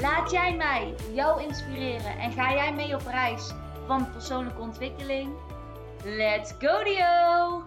[0.00, 3.52] Laat jij mij jou inspireren en ga jij mee op reis
[3.86, 5.34] van persoonlijke ontwikkeling?
[6.04, 7.62] Let's go Dio!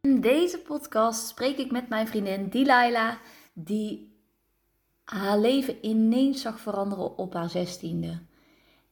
[0.00, 3.14] In deze podcast spreek ik met mijn vriendin Delilah,
[3.52, 4.20] die
[5.04, 8.22] haar leven ineens zag veranderen op haar zestiende.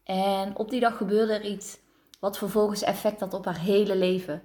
[0.05, 1.79] En op die dag gebeurde er iets
[2.21, 4.43] wat vervolgens effect had op haar hele leven.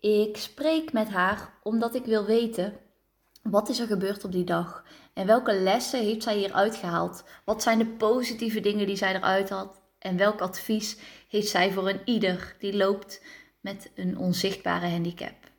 [0.00, 2.80] Ik spreek met haar omdat ik wil weten
[3.42, 7.24] wat is er gebeurd op die dag en welke lessen heeft zij hieruit gehaald?
[7.44, 11.88] Wat zijn de positieve dingen die zij eruit had en welk advies heeft zij voor
[11.88, 13.22] een ieder die loopt
[13.60, 15.50] met een onzichtbare handicap?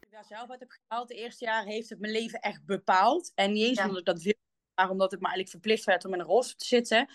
[0.00, 1.08] Ik daar zelf uit heb gehaald.
[1.08, 3.32] De eerste jaar heeft het mijn leven echt bepaald.
[3.34, 4.34] En niet eens omdat ik dat wil,
[4.74, 7.08] maar omdat het me eigenlijk verplicht werd om in een rolstoel te zitten.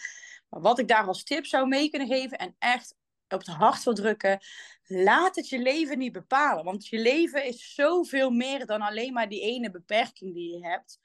[0.50, 2.96] Maar wat ik daar als tip zou mee kunnen geven en echt
[3.34, 4.40] op het hart wil drukken.
[4.88, 6.64] Laat het je leven niet bepalen.
[6.64, 11.00] Want je leven is zoveel meer dan alleen maar die ene beperking die je hebt.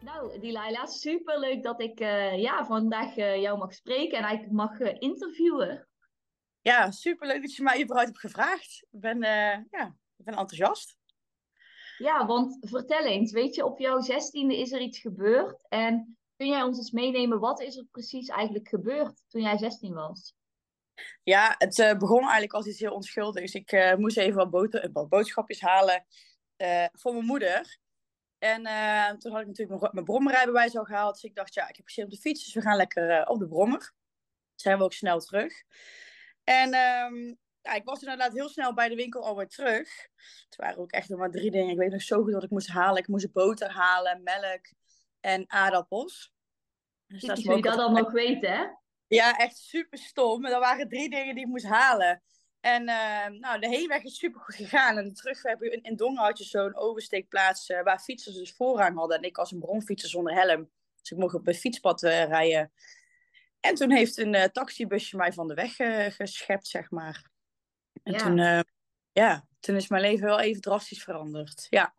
[0.00, 4.56] Nou, Delilah, super leuk dat ik uh, ja, vandaag uh, jou mag spreken en eigenlijk
[4.56, 5.88] mag uh, interviewen.
[6.60, 8.86] Ja, super leuk dat je mij überhaupt hebt gevraagd.
[8.90, 9.18] Ik ben,
[9.70, 10.96] ja, ik ben enthousiast.
[11.98, 15.58] Ja, want vertel eens, weet je, op jouw zestiende is er iets gebeurd.
[15.68, 19.94] En kun jij ons eens meenemen, wat is er precies eigenlijk gebeurd toen jij 16
[19.94, 20.34] was?
[21.22, 23.54] Ja, het uh, begon eigenlijk als iets heel onschuldigs.
[23.54, 26.06] Ik uh, moest even wat, wat boodschapjes halen
[26.56, 27.78] uh, voor mijn moeder.
[28.38, 28.62] En
[29.18, 31.14] toen had ik natuurlijk mijn, mijn brommerrijbewijs al gehaald.
[31.14, 33.38] Dus ik dacht, ja, ik heb gezien op de fiets, dus we gaan lekker op
[33.38, 33.92] de brommer.
[34.54, 35.62] Zijn we ook snel terug.
[36.44, 40.08] En um, ja, ik was inderdaad heel snel bij de winkel alweer terug.
[40.44, 41.70] Het waren ook echt nog maar drie dingen.
[41.70, 43.02] Ik weet nog zo goed wat ik moest halen.
[43.02, 44.72] Ik moest boter halen, melk
[45.20, 46.32] en aardappels.
[47.06, 48.64] Dus dat je dat dan nog weten, hè?
[49.06, 50.40] Ja, echt super stom.
[50.40, 52.22] Maar dat waren drie dingen die ik moest halen.
[52.60, 54.98] En uh, nou, de heenweg is super goed gegaan.
[54.98, 58.96] En de terugweg in, in Dongen had je zo'n oversteekplaats uh, waar fietsers dus voorrang
[58.96, 59.16] hadden.
[59.16, 60.70] En ik was een bronfietser zonder helm.
[61.00, 62.72] Dus ik mocht op het fietspad uh, rijden.
[63.60, 65.76] En toen heeft een taxibusje mij van de weg
[66.16, 67.32] geschept, zeg maar.
[68.02, 68.18] En ja.
[68.18, 68.60] toen, uh,
[69.12, 71.66] ja, toen is mijn leven wel even drastisch veranderd.
[71.70, 71.94] Ja.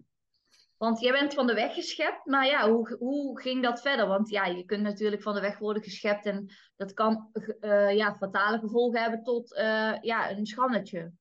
[0.78, 4.08] Want jij bent van de weg geschept, maar ja, hoe, hoe ging dat verder?
[4.08, 8.16] Want ja, je kunt natuurlijk van de weg worden geschept en dat kan uh, ja,
[8.16, 11.12] fatale gevolgen hebben tot uh, ja, een schannetje.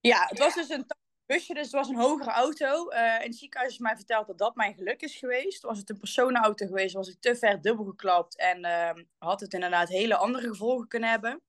[0.00, 0.86] Ja, het was dus een
[1.26, 2.92] busje, dus het was een hogere auto.
[2.92, 5.62] Uh, in het ziekenhuis is mij verteld dat dat mijn geluk is geweest.
[5.62, 9.54] Was het een personenauto geweest, was ik te ver dubbel geklapt en ehm, had het
[9.54, 11.42] inderdaad hele andere gevolgen kunnen hebben.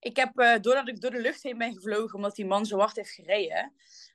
[0.00, 2.78] Ik heb, uh, doordat ik door de lucht heen ben gevlogen, omdat die man zo
[2.78, 3.72] hard heeft gereden,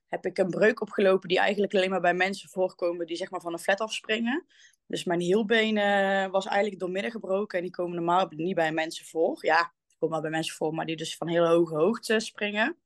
[0.07, 3.41] heb ik een breuk opgelopen die eigenlijk alleen maar bij mensen voorkomen die zeg maar
[3.41, 4.45] van een flat afspringen.
[4.87, 9.05] Dus mijn hielbeen uh, was eigenlijk doormidden gebroken en die komen normaal niet bij mensen
[9.05, 9.45] voor.
[9.45, 12.77] Ja, die komen wel bij mensen voor, maar die dus van heel hoge hoogte springen.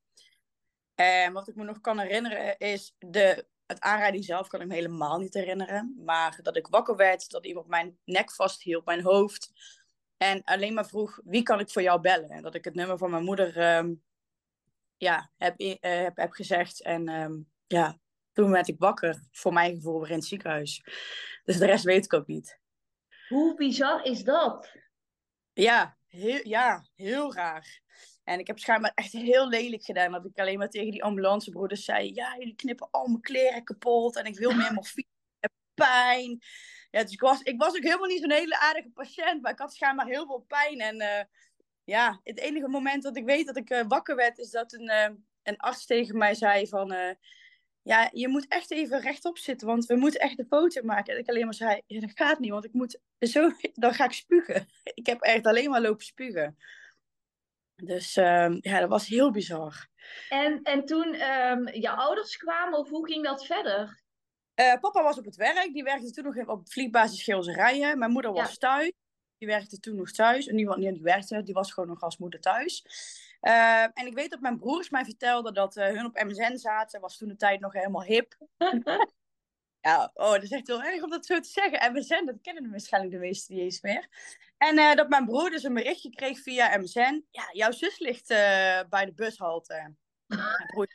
[0.96, 4.74] En wat ik me nog kan herinneren is de, het aanrijding zelf kan ik me
[4.74, 6.02] helemaal niet herinneren.
[6.06, 9.52] Maar dat ik wakker werd, dat iemand mijn nek vasthield, mijn hoofd.
[10.26, 12.30] En alleen maar vroeg, wie kan ik voor jou bellen?
[12.30, 14.04] En dat ik het nummer van mijn moeder um,
[14.98, 16.82] ja, heb, uh, heb, heb gezegd.
[16.82, 18.00] En um, ja,
[18.34, 20.84] toen werd ik wakker, voor mijn gevoel, weer in het ziekenhuis.
[21.44, 22.60] Dus de rest weet ik ook niet.
[23.28, 24.72] Hoe bizar is dat?
[25.54, 27.82] Ja, heel, ja, heel raar.
[28.24, 30.12] En ik heb schijnbaar echt heel lelijk gedaan.
[30.12, 32.14] Dat ik alleen maar tegen die ambulancebroeders zei...
[32.14, 34.16] Ja, jullie knippen al mijn kleren kapot.
[34.16, 35.08] En ik wil meer morfine.
[35.74, 36.40] Pijn.
[36.96, 39.60] Ja, dus ik was, ik was ook helemaal niet zo'n hele aardige patiënt, maar ik
[39.60, 40.80] had schijnbaar heel veel pijn.
[40.80, 41.24] En uh,
[41.84, 44.90] ja, het enige moment dat ik weet dat ik uh, wakker werd, is dat een,
[44.90, 47.16] uh, een arts tegen mij zei van...
[47.82, 51.14] ja, je moet echt even rechtop zitten, want we moeten echt een foto maken.
[51.14, 53.52] En ik alleen maar zei, ja, dat gaat niet, want ik moet zo...
[53.74, 54.68] Dan ga ik spugen.
[55.00, 56.58] ik heb echt alleen maar lopen spugen.
[57.76, 59.88] Dus uh, ja, dat was heel bizar.
[60.30, 64.04] En, en toen um, je ouders kwamen, of hoe ging dat verder?
[64.56, 68.00] Uh, papa was op het werk, die werkte toen nog op vliegbasis Schilzerijen.
[68.00, 68.56] Mijn moeder was ja.
[68.56, 68.92] thuis,
[69.38, 70.48] die werkte toen nog thuis.
[70.48, 72.86] En die, die werkte, die was gewoon nog als moeder thuis.
[73.42, 77.02] Uh, en ik weet dat mijn broers mij vertelden dat uh, hun op MSN zaten.
[77.02, 78.38] Was toen de tijd nog helemaal hip.
[79.88, 81.94] ja, oh, dat is echt heel erg om dat zo te zeggen.
[81.94, 84.08] MSN, dat kennen waarschijnlijk de meesten niet eens meer.
[84.58, 87.26] En dat mijn broer dus een berichtje kreeg via MSN.
[87.32, 88.28] Ja, jouw zus ligt
[88.90, 89.96] bij de bushalte.
[90.26, 90.88] mijn broer,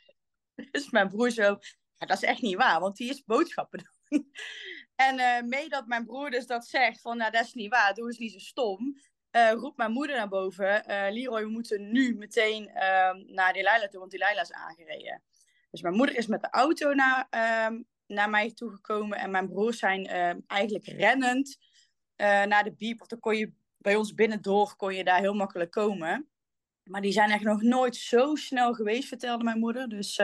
[0.71, 1.57] dus mijn broer zo,
[2.07, 4.31] dat is echt niet waar, want die is boodschappen doen.
[5.07, 7.93] en uh, mee dat mijn broer dus dat zegt, van nou dat is niet waar,
[7.93, 8.97] doe eens niet zo stom.
[9.31, 14.11] roept mijn moeder naar boven, Leroy, we moeten nu meteen ehm, naar Delilah toe, want
[14.11, 15.21] Delilah is aangereden.
[15.71, 17.27] Dus mijn moeder is met de auto naar,
[17.67, 21.57] um, naar mij toegekomen en mijn broers zijn ehm, eigenlijk rennend
[22.45, 23.01] naar de biep.
[23.01, 26.29] Of dan kon je bij ons binnendoor kon je daar heel makkelijk komen.
[26.83, 29.89] Maar die zijn echt nog nooit zo snel geweest, vertelde mijn moeder.
[29.89, 30.19] Dus,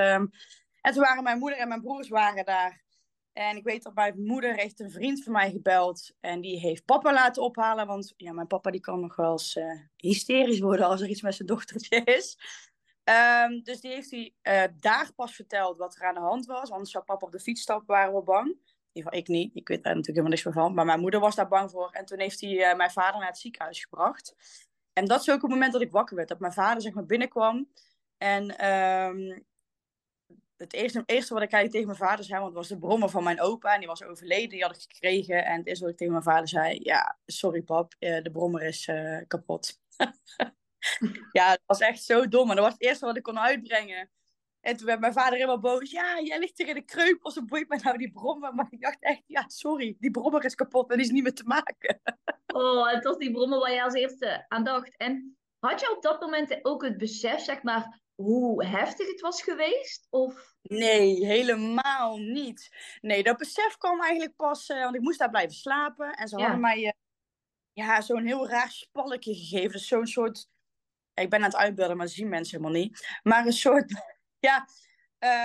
[0.88, 2.86] en toen waren mijn moeder en mijn broers waren daar.
[3.34, 6.12] En ik weet dat mijn moeder heeft een vriend van mij gebeld.
[6.19, 7.88] En die heeft papa laten ophalen.
[7.88, 11.22] Want ja, mijn papa die kan nog wel eens uh, hysterisch worden als er iets
[11.22, 12.39] met zijn dochtertje is.
[13.44, 16.72] Um, dus die heeft hij uh, daar pas verteld wat er aan de hand was.
[16.72, 18.48] Anders zou papa op de fiets stappen, waren we bang.
[18.48, 18.60] In
[18.92, 19.56] ieder geval ik niet.
[19.56, 20.74] Ik weet daar natuurlijk helemaal niks meer van.
[20.74, 21.89] Maar mijn moeder was daar bang voor.
[21.92, 24.36] En toen heeft hij uh, mijn vader naar het ziekenhuis gebracht.
[24.94, 26.28] En dat is ook het moment dat ik wakker werd.
[26.28, 27.72] Dat mijn vader zeg maar binnenkwam.
[28.18, 29.45] En um,
[30.57, 33.09] het eerste, eerste wat ik eigenlijk tegen mijn vader zei, want het was de brommer
[33.09, 33.74] van mijn opa.
[33.74, 35.45] En die was overleden, die had ik gekregen.
[35.45, 38.62] En het eerste wat ik tegen mijn vader zei, ja, sorry pap, uh, de brommer
[38.62, 39.80] is uh, kapot.
[41.31, 42.50] ja, dat was echt zo dom.
[42.50, 44.09] En dat was het eerste wat ik kon uitbrengen.
[44.59, 45.92] En toen werd mijn vader helemaal boos.
[45.92, 47.33] Ja, jij ligt hier in de kreupels.
[47.33, 48.53] Zo boeit mij nou die brommer.
[48.53, 49.95] Maar ik dacht echt, ja, sorry.
[50.00, 52.01] Die brommer is kapot en die is niet meer te maken.
[52.53, 54.98] oh, het was die brommer waar je als eerste aan dacht.
[54.98, 59.42] En had je op dat moment ook het besef, zeg maar, hoe heftig het was
[59.42, 60.08] geweest?
[60.10, 60.56] Of...
[60.62, 62.69] Nee, helemaal niet.
[63.02, 64.69] Nee, dat besef kwam eigenlijk pas...
[64.69, 66.14] Uh, want ik moest daar blijven slapen.
[66.14, 66.92] En ze hadden mij uh,
[67.74, 69.72] ja, zo'n heel raar spalletje gegeven.
[69.72, 70.50] Dus zo'n soort...
[71.14, 73.19] Ik ben aan het uitbeelden, maar zien mensen helemaal niet.
[73.24, 73.94] Maar een soort
[74.48, 74.68] ja,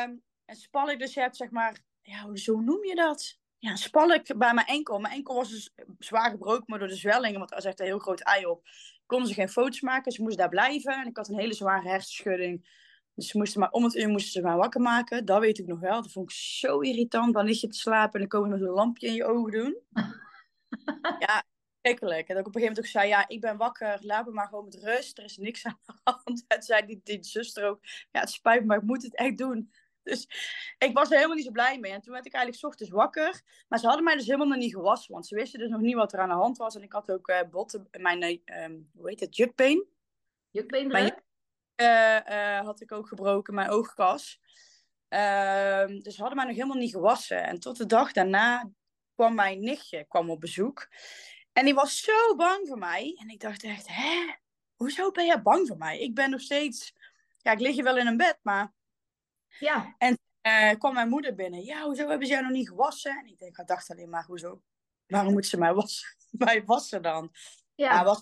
[0.05, 3.39] um, een spalk dus je hebt, zeg maar, ja, hoe noem je dat?
[3.59, 4.99] Ja, een spalk bij mijn enkel.
[4.99, 7.99] Mijn enkel was dus zwaar gebroken, maar door de zwellingen, want er echt een heel
[7.99, 8.69] groot ei op,
[9.13, 10.13] konden ze geen foto's maken.
[10.13, 12.81] Ze moesten daar blijven en ik had een hele zware hersenschudding.
[13.15, 15.25] Dus ze moesten maar om het uur moesten ze mij wakker maken.
[15.25, 16.03] Dat weet ik nog wel.
[16.03, 17.35] Dat vond ik zo irritant.
[17.35, 19.77] Dan lig je te slapen en dan komen er zo'n lampje in je ogen doen.
[21.27, 21.45] ja,
[21.81, 22.29] verschrikkelijk.
[22.29, 24.33] En dat ik op een gegeven moment ook zei, ja, ik ben wakker, laat me
[24.33, 26.45] maar gewoon met rust, er is niks aan de hand.
[26.49, 27.79] En zei die, die zuster ook,
[28.11, 29.73] ja, het spijt me, maar ik moet het echt doen.
[30.11, 30.29] Dus
[30.79, 31.93] ik was er helemaal niet zo blij mee.
[31.93, 33.43] En toen werd ik eigenlijk ochtends wakker.
[33.69, 35.13] Maar ze hadden mij dus helemaal nog niet gewassen.
[35.13, 36.75] Want ze wisten dus nog niet wat er aan de hand was.
[36.75, 39.87] En ik had ook uh, botten, mijn, uh, hoe heet het, jukbeen.
[40.51, 41.23] Jukbeen mijn,
[41.77, 44.41] uh, had ik ook gebroken, mijn oogkas.
[45.09, 47.43] Ehm, dus ze hadden mij nog helemaal niet gewassen.
[47.43, 48.71] En tot de dag daarna
[49.15, 50.89] kwam mijn nichtje kwam op bezoek.
[51.53, 53.17] En die was zo bang voor mij.
[53.21, 54.35] En ik dacht echt, hè?
[54.75, 55.99] Hoezo ben je bang voor mij?
[55.99, 56.95] Ik ben nog steeds...
[57.39, 58.73] Ja, ik lig hier wel in een bed, maar...
[59.59, 59.95] Ja.
[59.99, 61.65] En uh, kwam mijn moeder binnen.
[61.65, 63.19] Ja, hoezo hebben ze jou nog niet gewassen?
[63.19, 64.63] En ik, denk, ik dacht alleen maar, hoezo?
[65.07, 66.17] Waarom moet ze mij wassen,
[66.47, 67.31] mij wassen dan?
[67.75, 67.93] Ja.
[67.95, 68.21] ja was,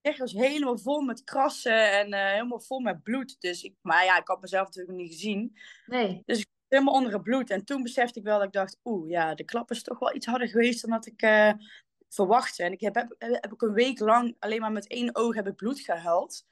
[0.00, 3.40] echt was helemaal vol met krassen en uh, helemaal vol met bloed.
[3.40, 5.58] Dus ik, maar ja, ik had mezelf natuurlijk niet gezien.
[5.86, 6.22] Nee.
[6.24, 7.50] Dus ik helemaal onder het bloed.
[7.50, 10.14] En toen besefte ik wel dat ik dacht, oeh, ja, de klap is toch wel
[10.14, 11.22] iets harder geweest dan dat ik...
[11.22, 11.52] Uh,
[12.14, 12.64] verwachten.
[12.64, 15.46] En ik heb, heb, heb ik een week lang alleen maar met één oog heb
[15.46, 16.46] ik bloed gehuild.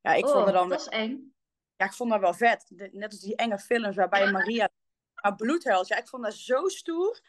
[0.00, 0.68] Ja, ik oh, vond het dan...
[0.68, 1.31] dat is eng.
[1.82, 2.64] Ja, ik vond dat wel vet.
[2.92, 4.68] net als die enge films waarbij Maria
[5.22, 5.88] maar bloed huilt.
[5.88, 7.20] Ja, ik vond dat zo stoer.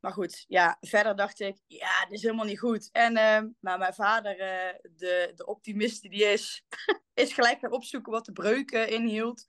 [0.00, 2.88] Maar goed, ja, verder dacht ik, ja, dit is helemaal niet goed.
[2.92, 6.64] En uh, maar mijn vader, uh, de, de optimist die is,
[7.14, 9.46] is gelijk gaan opzoeken wat de breuken inhield.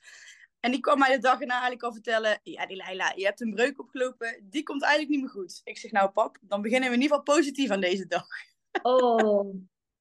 [0.59, 2.39] En die kwam mij de dag erna eigenlijk al vertellen...
[2.43, 4.47] Ja, die Leila, je hebt een breuk opgelopen.
[4.49, 5.61] Die komt eigenlijk niet meer goed.
[5.63, 8.27] Ik zeg, nou pap, dan beginnen we in ieder geval positief aan deze dag.
[8.81, 9.55] Oh.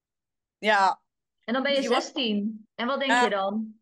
[0.71, 1.03] ja.
[1.45, 2.69] En dan ben je 16.
[2.75, 3.76] En wat denk uh, je dan?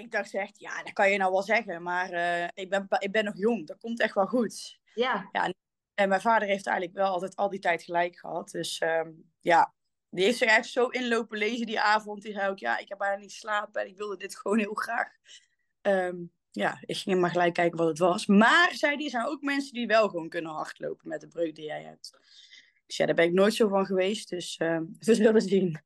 [0.00, 1.82] Ik dacht echt, ja, dat kan je nou wel zeggen.
[1.82, 3.66] Maar uh, ik, ben, ik ben nog jong.
[3.66, 4.78] Dat komt echt wel goed.
[4.94, 5.28] Ja.
[5.32, 5.52] ja.
[5.94, 8.50] En mijn vader heeft eigenlijk wel altijd al die tijd gelijk gehad.
[8.50, 9.74] Dus um, ja,
[10.10, 12.22] die heeft zich echt zo inlopen lezen die avond.
[12.22, 13.82] Die zei ook, ja, ik heb bijna niet slapen.
[13.82, 15.08] En ik wilde dit gewoon heel graag.
[15.82, 18.26] Um, ja, ik ging maar gelijk kijken wat het was.
[18.26, 21.64] Maar, zei die, zijn ook mensen die wel gewoon kunnen hardlopen met de breuk die
[21.64, 22.18] jij hebt.
[22.86, 24.28] Dus ja, daar ben ik nooit zo van geweest.
[24.28, 25.82] Dus uh, we zullen zien.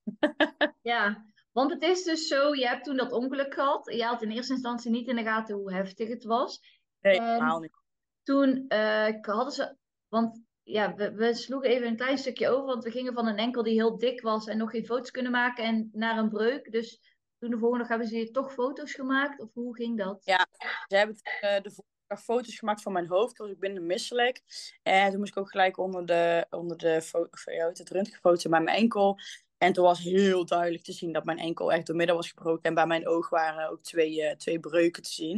[0.83, 3.93] ja, want het is dus zo, je hebt toen dat ongeluk gehad.
[3.95, 6.61] Je had in eerste instantie niet in de gaten hoe heftig het was.
[7.01, 7.83] Nee, helemaal niet.
[8.23, 9.77] Toen uh, hadden ze,
[10.09, 13.37] want ja, we, we, sloegen even een klein stukje over, want we gingen van een
[13.37, 16.73] enkel die heel dik was en nog geen foto's kunnen maken en naar een breuk.
[16.73, 17.01] Dus
[17.39, 19.41] toen de volgende dag hebben ze toch foto's gemaakt?
[19.41, 20.25] Of hoe ging dat?
[20.25, 20.47] Ja,
[20.87, 23.37] ze hebben uh, de volgende dag foto's gemaakt van mijn hoofd.
[23.37, 24.41] Toen was ik binnen misselijk.
[24.83, 27.09] En toen moest ik ook gelijk onder de, onder de
[27.45, 29.19] ja, het röntgenfoto bij mijn enkel.
[29.59, 32.63] En toen was heel duidelijk te zien dat mijn enkel echt doormidden was gebroken.
[32.63, 35.37] En bij mijn oog waren ook twee, uh, twee breuken te zien.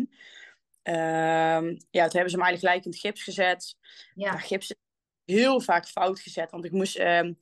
[0.83, 3.77] Um, ja, toen hebben ze me eigenlijk gelijk in het gips gezet.
[4.15, 4.31] Ja.
[4.31, 4.77] Maar gips is
[5.25, 6.51] heel vaak fout gezet.
[6.51, 6.99] Want ik moest...
[6.99, 7.39] Um,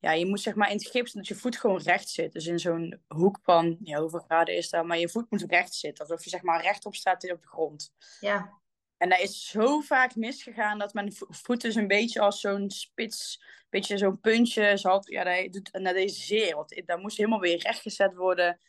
[0.00, 2.32] ja, je moet zeg maar in het gips dat je voet gewoon recht zit.
[2.32, 4.84] Dus in zo'n hoek van, ja, hoeveel graden is dat?
[4.84, 7.92] Maar je voet moet recht zitten, alsof je zeg maar rechtop staat op de grond.
[8.20, 8.60] Ja.
[8.98, 13.42] En dat is zo vaak misgegaan dat mijn voet dus een beetje als zo'n spits,
[13.68, 15.08] beetje zo'n puntje zat.
[15.08, 18.60] Ja, dat, doet, en dat is zeer, want dat moest helemaal weer rechtgezet worden.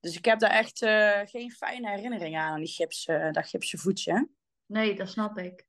[0.00, 3.48] Dus ik heb daar echt uh, geen fijne herinneringen aan, aan die gips, uh, dat
[3.48, 4.28] gipsen voetje.
[4.66, 5.66] Nee, dat snap ik.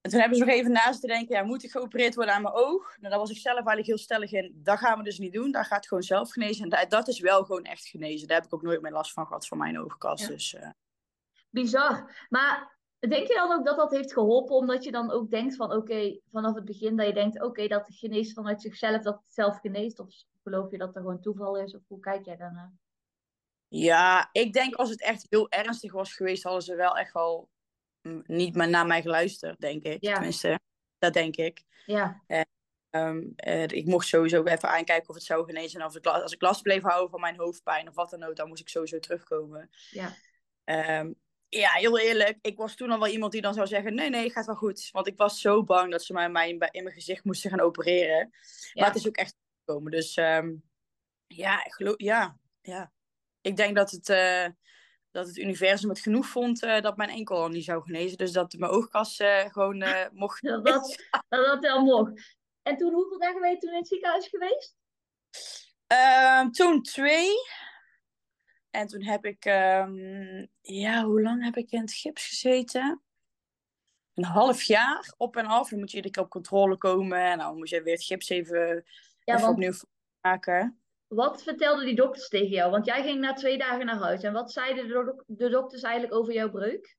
[0.00, 2.42] En toen hebben ze nog even naast te denken, ja, moet ik geopereerd worden aan
[2.42, 2.96] mijn oog?
[2.96, 4.52] Nou, daar was ik zelf eigenlijk heel stellig in.
[4.54, 5.50] Dat gaan we dus niet doen.
[5.50, 6.62] Dat gaat gewoon zelf genezen.
[6.62, 8.28] En dat, dat is wel gewoon echt genezen.
[8.28, 10.28] Daar heb ik ook nooit meer last van gehad van mijn oogkast.
[10.28, 10.70] Dus, uh...
[11.50, 12.26] Bizar.
[12.28, 12.73] Maar
[13.08, 14.56] denk je dan ook dat dat heeft geholpen?
[14.56, 17.86] Omdat je dan ook denkt van, oké, vanaf het begin dat je denkt, oké, dat
[17.88, 19.98] geneest vanuit zichzelf, dat het zelf geneest?
[19.98, 20.08] Of
[20.42, 21.74] geloof je dat er gewoon toeval is?
[21.74, 22.72] Of hoe kijk jij daarnaar?
[23.68, 27.48] Ja, ik denk als het echt heel ernstig was geweest, hadden ze wel echt wel
[28.26, 30.04] niet naar mij geluisterd, denk ik.
[30.04, 30.12] Ja.
[30.12, 30.58] Tenminste,
[30.98, 31.64] dat denk ik.
[31.86, 32.22] Ja.
[32.26, 32.46] En,
[32.90, 33.32] um,
[33.66, 35.80] ik mocht sowieso even aankijken of het zou genezen.
[35.80, 38.36] En of ik, als ik last bleef houden van mijn hoofdpijn of wat dan ook,
[38.36, 39.70] dan moest ik sowieso terugkomen.
[39.90, 40.12] Ja.
[41.00, 41.22] Um,
[41.58, 42.38] ja, heel eerlijk.
[42.40, 44.88] Ik was toen al wel iemand die dan zou zeggen: nee, nee, gaat wel goed.
[44.92, 48.30] Want ik was zo bang dat ze mij, mij in, mijn gezicht moesten gaan opereren.
[48.72, 48.82] Ja.
[48.82, 49.34] Maar het is ook echt
[49.64, 49.90] gekomen.
[49.90, 50.62] Dus um,
[51.26, 52.92] ja, ik geloof, ja, ja.
[53.40, 54.46] Ik denk dat het, uh,
[55.10, 58.18] dat het universum het genoeg vond uh, dat mijn enkel al niet zou genezen.
[58.18, 60.42] Dus dat mijn oogkas uh, gewoon mocht.
[60.42, 60.96] dat, dat,
[61.28, 62.36] dat dat wel mocht.
[62.62, 64.76] En toen, hoeveel dagen ben je toen in het ziekenhuis geweest?
[65.86, 67.30] Ehm, toen twee.
[68.74, 73.02] En toen heb ik, um, ja, hoe lang heb ik in het gips gezeten?
[74.14, 75.68] Een half jaar op en af.
[75.68, 77.18] Dan moet je iedere keer op controle komen.
[77.18, 78.84] En dan moet je weer het gips even,
[79.24, 79.72] ja, even opnieuw
[80.20, 80.80] maken.
[81.06, 82.70] Wat vertelden die dokters tegen jou?
[82.70, 84.22] Want jij ging na twee dagen naar huis.
[84.22, 86.96] En wat zeiden de, de dokters eigenlijk over jouw breuk?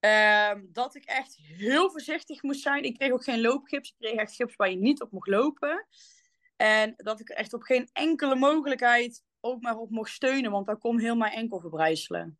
[0.00, 2.84] Um, dat ik echt heel voorzichtig moest zijn.
[2.84, 3.88] Ik kreeg ook geen loopgips.
[3.88, 5.86] Ik kreeg echt gips waar je niet op mocht lopen.
[6.56, 10.78] En dat ik echt op geen enkele mogelijkheid ook maar op mocht steunen, want dan
[10.78, 12.38] kon heel mijn enkel verbrijzelen.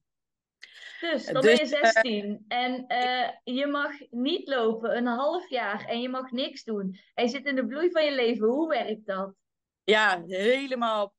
[1.01, 5.49] Dus dan ben je 16 dus, uh, en uh, je mag niet lopen een half
[5.49, 7.01] jaar en je mag niks doen.
[7.15, 8.47] En je zit in de bloei van je leven.
[8.47, 9.35] Hoe werkt dat?
[9.85, 11.15] Ja, helemaal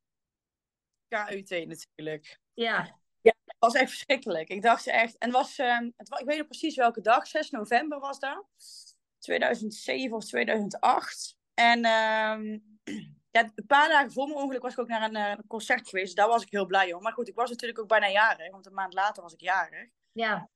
[1.07, 2.39] KUT natuurlijk.
[2.53, 2.99] Ja.
[3.21, 4.49] Ja, het was echt verschrikkelijk.
[4.49, 7.49] Ik dacht echt, en was, uh, het was, ik weet nog precies welke dag, 6
[7.49, 8.45] november was dat.
[9.19, 11.37] 2007 of 2008.
[11.53, 12.57] En ehm,
[13.35, 16.15] ja, een paar dagen voor mijn ongeluk was ik ook naar een, een, concert geweest.
[16.15, 17.01] Daar was ik heel blij om.
[17.01, 18.51] Maar goed, ik was natuurlijk ook bijna jarig.
[18.51, 19.89] Want een maand later was ik jarig.
[20.11, 20.49] Ja.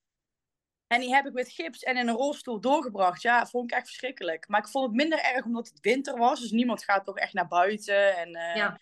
[0.88, 3.22] En die heb ik met gips en in een rolstoel doorgebracht.
[3.22, 4.48] Ja, vond ik echt verschrikkelijk.
[4.48, 6.40] Maar ik vond het minder erg omdat het winter was.
[6.40, 8.18] Dus niemand gaat toch echt naar buiten.
[8.18, 8.80] En, uh, ja.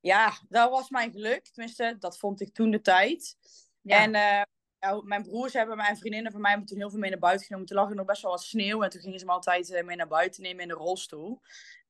[0.00, 1.44] ja, dat was mijn geluk.
[1.44, 3.36] Tenminste, dat vond ik toen de tijd.
[3.80, 3.98] Ja.
[3.98, 4.46] En uh, ja,
[5.04, 7.66] mijn broers hebben mijn vriendinnen van mij hebben toen heel veel mee naar buiten genomen.
[7.66, 8.82] Toen lag er nog best wel wat sneeuw.
[8.82, 11.40] En toen gingen ze me altijd eh, mee naar buiten nemen in de rolstoel.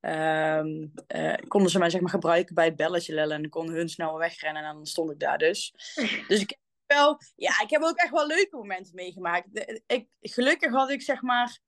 [0.01, 3.35] Um, uh, konden ze mij zeg maar gebruiken bij het belletje lellen.
[3.35, 4.63] En dan konden hun snel wegrennen.
[4.63, 5.73] En dan stond ik daar dus.
[6.27, 7.17] dus ik heb wel...
[7.35, 9.47] Ja, ik heb ook echt wel leuke momenten meegemaakt.
[9.87, 11.59] Ik, gelukkig had ik zeg maar...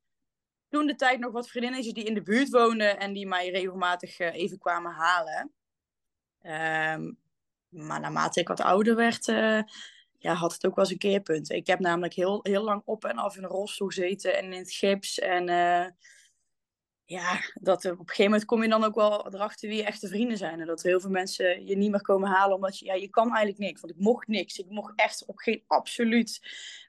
[0.69, 2.99] Toen de tijd nog wat vriendinnetjes die in de buurt woonden.
[2.99, 5.53] En die mij regelmatig uh, even kwamen halen.
[6.41, 7.17] Um,
[7.69, 9.27] maar naarmate ik wat ouder werd
[10.19, 11.49] ja, had het ook wel eens een keerpunt.
[11.49, 14.59] Ik heb namelijk heel, heel lang op en af in een rolstoel gezeten en in
[14.59, 15.19] het gips.
[15.19, 15.85] En uh,
[17.05, 20.07] ja, dat, op een gegeven moment kom je dan ook wel erachter wie je echte
[20.07, 20.59] vrienden zijn.
[20.59, 23.27] En dat heel veel mensen je niet meer komen halen omdat je, ja, je kan
[23.27, 23.81] eigenlijk niks.
[23.81, 24.57] Want ik mocht niks.
[24.57, 26.39] Ik mocht echt op geen absoluut,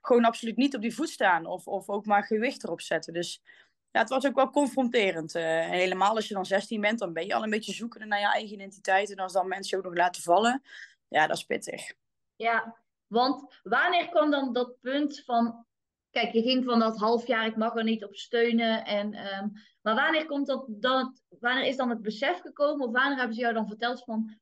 [0.01, 1.47] gewoon absoluut niet op die voet staan.
[1.47, 3.13] Of, of ook maar gewicht erop zetten.
[3.13, 3.43] Dus
[3.91, 5.35] ja, het was ook wel confronterend.
[5.35, 8.21] Uh, helemaal als je dan 16 bent, dan ben je al een beetje zoekende naar
[8.21, 9.11] je eigen identiteit.
[9.11, 10.63] En als dan mensen je ook nog laten vallen,
[11.09, 11.93] ja, dat is pittig.
[12.37, 15.67] Ja, want wanneer kwam dan dat punt van,
[16.11, 18.85] kijk, je ging van dat half jaar, ik mag er niet op steunen.
[18.85, 22.87] En, um, maar wanneer, komt dat dan het, wanneer is dan het besef gekomen?
[22.87, 24.39] Of wanneer hebben ze jou dan verteld van,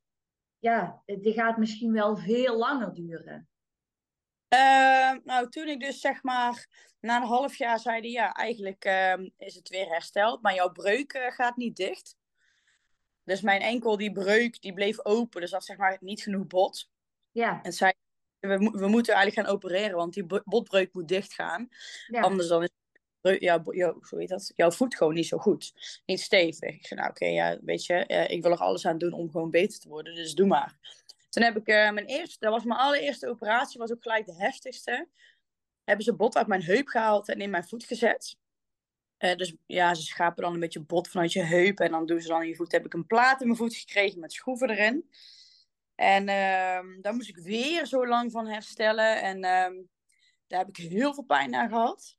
[0.59, 3.49] ja, dit gaat misschien wel veel langer duren?
[4.55, 6.67] Uh, nou, toen ik dus zeg maar
[7.01, 11.15] na een half jaar zeiden, ja, eigenlijk uh, is het weer hersteld, maar jouw breuk
[11.15, 12.17] uh, gaat niet dicht.
[13.25, 16.91] Dus mijn enkel, die breuk, die bleef open, dus dat zeg maar niet genoeg bot.
[17.31, 17.63] Ja.
[17.63, 17.95] En zij
[18.49, 21.69] we, we moeten eigenlijk gaan opereren, want die botbreuk moet dichtgaan.
[22.07, 22.21] Ja.
[22.21, 22.71] Anders dan is
[23.33, 25.73] ja, jou, zo heet dat, jouw voet gewoon niet zo goed.
[26.07, 26.75] Niet stevig.
[26.75, 29.31] Ik zei, nou oké, ja, weet je, uh, ik wil er alles aan doen om
[29.31, 30.77] gewoon beter te worden, dus doe maar.
[31.29, 34.35] Toen heb ik uh, mijn eerste, dat was mijn allereerste operatie, was ook gelijk de
[34.35, 35.09] heftigste.
[35.85, 38.37] Hebben ze bot uit mijn heup gehaald en in mijn voet gezet.
[39.19, 42.21] Uh, dus ja, ze schapen dan een beetje bot vanuit je heup en dan doen
[42.21, 42.73] ze dan in je voet.
[42.73, 45.09] Heb ik een plaat in mijn voet gekregen met schroeven erin.
[45.95, 49.23] En um, daar moest ik weer zo lang van herstellen.
[49.23, 49.89] En um,
[50.47, 52.17] daar heb ik heel veel pijn aan gehad.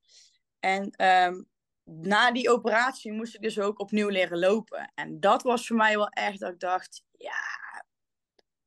[0.60, 1.48] En um,
[1.84, 4.92] na die operatie moest ik dus ook opnieuw leren lopen.
[4.96, 7.34] En dat was voor mij wel echt dat ik dacht, ja,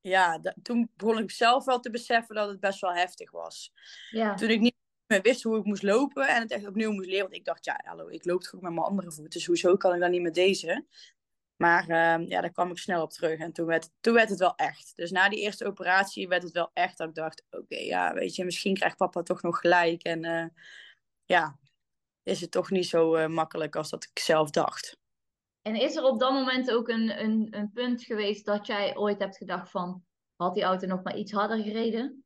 [0.01, 3.73] ja toen begon ik zelf wel te beseffen dat het best wel heftig was.
[4.11, 4.35] Ja.
[4.35, 4.75] Toen ik niet
[5.07, 7.25] meer wist hoe ik moest lopen en het echt opnieuw moest leren.
[7.25, 9.33] Want ik dacht, ja, hallo, ik loop toch met mijn andere voet.
[9.33, 10.87] Dus hoezo kan ik dan niet met deze?
[11.59, 13.39] Maar uh, ja, daar kwam ik snel op terug.
[13.39, 14.97] En toen werd, toen werd het wel echt.
[14.97, 17.45] Dus na die eerste operatie werd het wel echt dat ik dacht...
[17.51, 20.03] Oké, ja, weet je, misschien krijgt papa toch nog gelijk.
[20.03, 20.47] En uh,
[21.25, 21.59] ja,
[22.23, 24.99] is het toch niet zo uh, makkelijk als dat ik zelf dacht.
[25.63, 29.19] En is er op dat moment ook een, een, een punt geweest dat jij ooit
[29.19, 30.07] hebt gedacht van...
[30.37, 32.25] Had die auto nog maar iets harder gereden?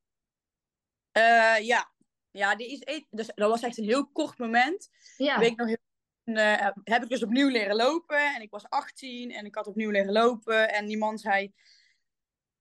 [1.61, 1.93] ja.
[2.31, 4.91] ja, die is, dus dat was echt een heel kort moment.
[5.17, 5.39] Ja.
[5.39, 5.92] Weet ik nog heel
[6.25, 8.35] uh, heb ik dus opnieuw leren lopen.
[8.35, 10.73] En ik was 18 en ik had opnieuw leren lopen.
[10.73, 11.53] En die man zei...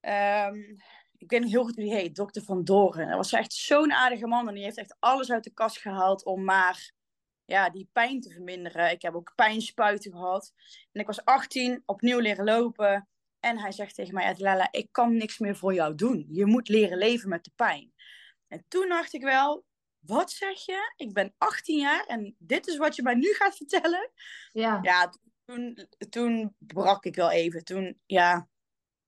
[0.01, 0.77] Um,
[1.17, 3.07] ik weet nog heel goed hoe die heet, dokter Van Doren.
[3.07, 4.47] Dat was echt zo'n aardige man.
[4.47, 6.91] En die heeft echt alles uit de kast gehaald om maar
[7.45, 8.91] ja, die pijn te verminderen.
[8.91, 10.53] Ik heb ook pijnspuiten gehad.
[10.91, 13.07] En ik was 18, opnieuw leren lopen.
[13.39, 16.25] En hij zegt tegen mij, Lala, ik kan niks meer voor jou doen.
[16.29, 17.93] Je moet leren leven met de pijn.
[18.47, 19.65] En toen dacht ik wel,
[20.01, 20.93] wat zeg je?
[20.95, 24.11] Ik ben 18 jaar en dit is wat je mij nu gaat vertellen?
[24.51, 24.79] Ja.
[24.81, 25.13] Ja,
[25.45, 27.63] toen, toen brak ik wel even.
[27.63, 28.49] Toen, ja,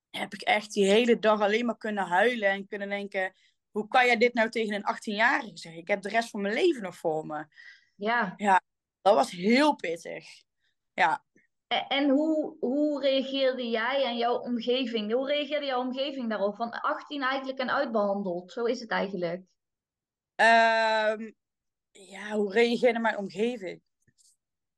[0.10, 3.34] heb ik echt die hele dag alleen maar kunnen huilen en kunnen denken...
[3.74, 5.82] Hoe kan jij dit nou tegen een 18-jarige zeggen?
[5.82, 7.46] Ik heb de rest van mijn leven nog voor me.
[7.96, 8.34] Ja.
[8.38, 8.62] Ja,
[9.02, 10.26] dat was heel pittig.
[10.94, 11.26] Ja.
[11.88, 15.12] En hoe, hoe reageerde jij en jouw omgeving?
[15.14, 16.56] Hoe reageerde jouw omgeving daarop?
[16.56, 18.52] Van 18 eigenlijk en uitbehandeld.
[18.52, 19.44] Zo is het eigenlijk.
[20.36, 21.36] Um,
[21.92, 23.82] ja, hoe reageerde mijn omgeving?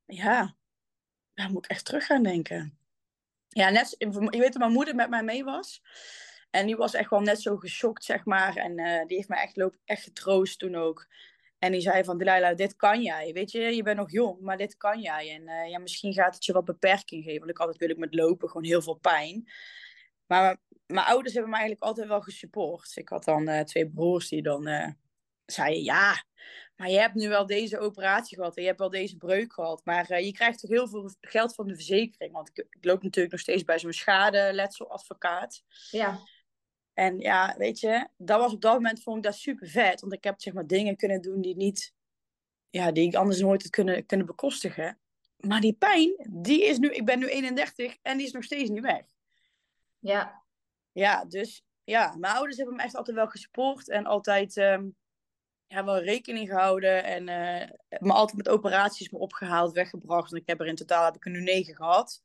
[0.06, 0.56] Ja,
[1.34, 2.78] daar moet ik echt terug gaan denken.
[3.48, 5.82] Ja, net, je weet dat mijn moeder met mij mee was.
[6.50, 8.56] En die was echt wel net zo geschokt, zeg maar.
[8.56, 11.08] En uh, die heeft mij echt, loop, echt getroost toen ook.
[11.60, 13.34] En die zei van, Delilah, dit kan jij.
[13.34, 15.34] Weet je, je bent nog jong, maar dit kan jij.
[15.36, 17.40] En uh, ja, misschien gaat het je wat beperking geven.
[17.40, 19.52] Want ik had natuurlijk met lopen gewoon heel veel pijn.
[20.26, 22.96] Maar mijn ouders hebben me eigenlijk altijd wel gesupport.
[22.96, 24.68] Ik had dan uh, twee broers die dan
[25.46, 26.24] zei je, ja,
[26.76, 29.82] maar je hebt nu wel deze operatie gehad en je hebt wel deze breuk gehad.
[29.86, 32.34] Maar uh, je krijgt toch heel veel geld van de verzekering.
[32.34, 35.64] Want ik, ik loop natuurlijk nog steeds bij zo'n schadeletseladvocaat.
[35.92, 36.20] Ja.
[36.94, 40.02] En ja, weet je, dat was op dat moment vond ik dat super vet.
[40.02, 41.94] Want ik heb zeg maar dingen kunnen doen die niet,
[42.70, 45.00] ja, die ik anders nooit had kunnen, kunnen bekostigen.
[45.38, 48.70] Maar die pijn, die is nu, ik ben nu 31 en die is nog steeds
[48.70, 49.04] niet weg.
[50.00, 50.44] Ja.
[50.92, 54.96] Ja, dus ja, mijn ouders hebben me echt altijd wel gesupport en altijd um,
[55.68, 57.04] ja, wel rekening gehouden.
[57.04, 60.32] En uh, me altijd met operaties me opgehaald, weggebracht.
[60.32, 62.22] En ik heb er in totaal heb ik er nu negen gehad.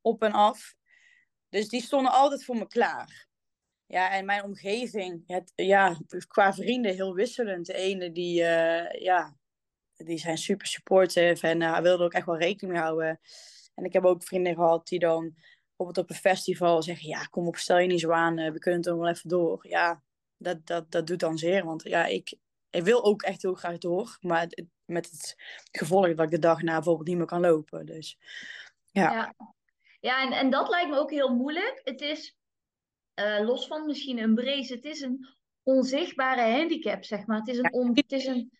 [0.00, 0.74] Op en af.
[1.48, 3.26] Dus die stonden altijd voor me klaar.
[3.86, 5.96] Ja, en mijn omgeving, het, ja,
[6.28, 7.66] qua vrienden heel wisselend.
[7.66, 9.36] De ene die, uh, ja,
[9.96, 13.20] die zijn super supportive en uh, wilde ook echt wel rekening mee houden.
[13.74, 15.34] En ik heb ook vrienden gehad die dan
[15.66, 18.80] bijvoorbeeld op een festival zeggen: Ja, kom op, stel je niet zo aan, we kunnen
[18.80, 19.68] het wel even door.
[19.68, 20.02] Ja,
[20.36, 21.64] dat, dat, dat doet dan zeer.
[21.64, 22.38] Want ja, ik,
[22.70, 24.18] ik wil ook echt heel graag door.
[24.20, 24.48] Maar
[24.84, 25.36] met het
[25.70, 27.86] gevolg dat ik de dag na bijvoorbeeld niet meer kan lopen.
[27.86, 28.18] Dus
[28.90, 29.12] ja.
[29.12, 29.34] Ja,
[30.00, 31.80] ja en, en dat lijkt me ook heel moeilijk.
[31.84, 32.36] Het is,
[33.14, 35.28] uh, los van misschien een brace, het is een
[35.62, 37.38] onzichtbare handicap, zeg maar.
[37.38, 38.58] Het is een, on, het is een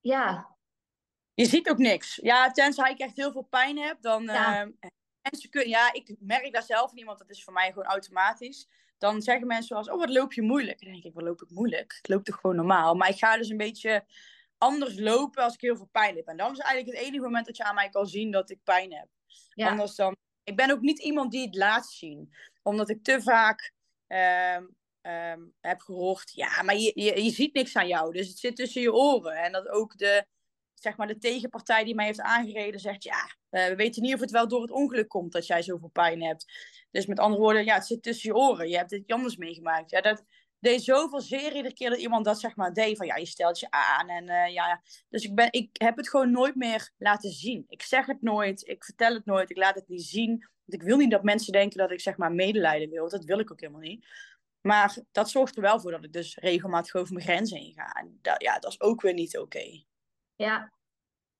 [0.00, 0.56] ja.
[1.34, 2.16] Je ziet ook niks.
[2.22, 4.22] Ja, tenzij ik echt heel veel pijn heb, dan...
[4.22, 4.64] Ja.
[4.64, 4.70] Uh,
[5.20, 8.68] mensen kunnen, ja, ik merk daar zelf niet, want dat is voor mij gewoon automatisch
[9.04, 10.80] dan zeggen mensen zoals, oh wat loop je moeilijk?
[10.80, 11.98] Dan denk ik, wat loop ik moeilijk?
[12.02, 12.94] Ik loop toch gewoon normaal?
[12.94, 14.04] Maar ik ga dus een beetje
[14.58, 16.26] anders lopen als ik heel veel pijn heb.
[16.26, 18.58] En dan is eigenlijk het enige moment dat je aan mij kan zien dat ik
[18.64, 19.08] pijn heb.
[19.68, 20.16] Anders dan...
[20.44, 22.34] Ik ben ook niet iemand die het laat zien.
[22.62, 23.72] Omdat ik te vaak
[24.06, 24.64] ehm,
[25.00, 28.12] ehm, heb gehoord, ja, maar je, je, je ziet niks aan jou.
[28.12, 29.36] Dus het zit tussen je oren.
[29.36, 30.26] En dat ook de,
[30.74, 34.20] zeg maar, de tegenpartij die mij heeft aangereden zegt, ja, eh, we weten niet of
[34.20, 36.44] het wel door het ongeluk komt dat jij zoveel pijn hebt.
[36.94, 38.68] Dus met andere woorden, ja, het zit tussen je oren.
[38.68, 39.90] Je hebt het anders meegemaakt.
[39.90, 40.24] Ja, dat
[40.58, 42.96] deed zoveel zeer iedere keer dat iemand dat zeg maar deed.
[42.96, 44.08] Van ja, je stelt je aan.
[44.08, 47.64] En uh, ja, dus ik, ben, ik heb het gewoon nooit meer laten zien.
[47.68, 48.68] Ik zeg het nooit.
[48.68, 49.50] Ik vertel het nooit.
[49.50, 50.30] Ik laat het niet zien.
[50.64, 53.08] Want ik wil niet dat mensen denken dat ik zeg maar medelijden wil.
[53.08, 54.06] Dat wil ik ook helemaal niet.
[54.60, 57.92] Maar dat zorgt er wel voor dat ik dus regelmatig over mijn grenzen heen ga.
[57.92, 59.84] En dat, ja, dat is ook weer niet oké.
[60.34, 60.72] Ja,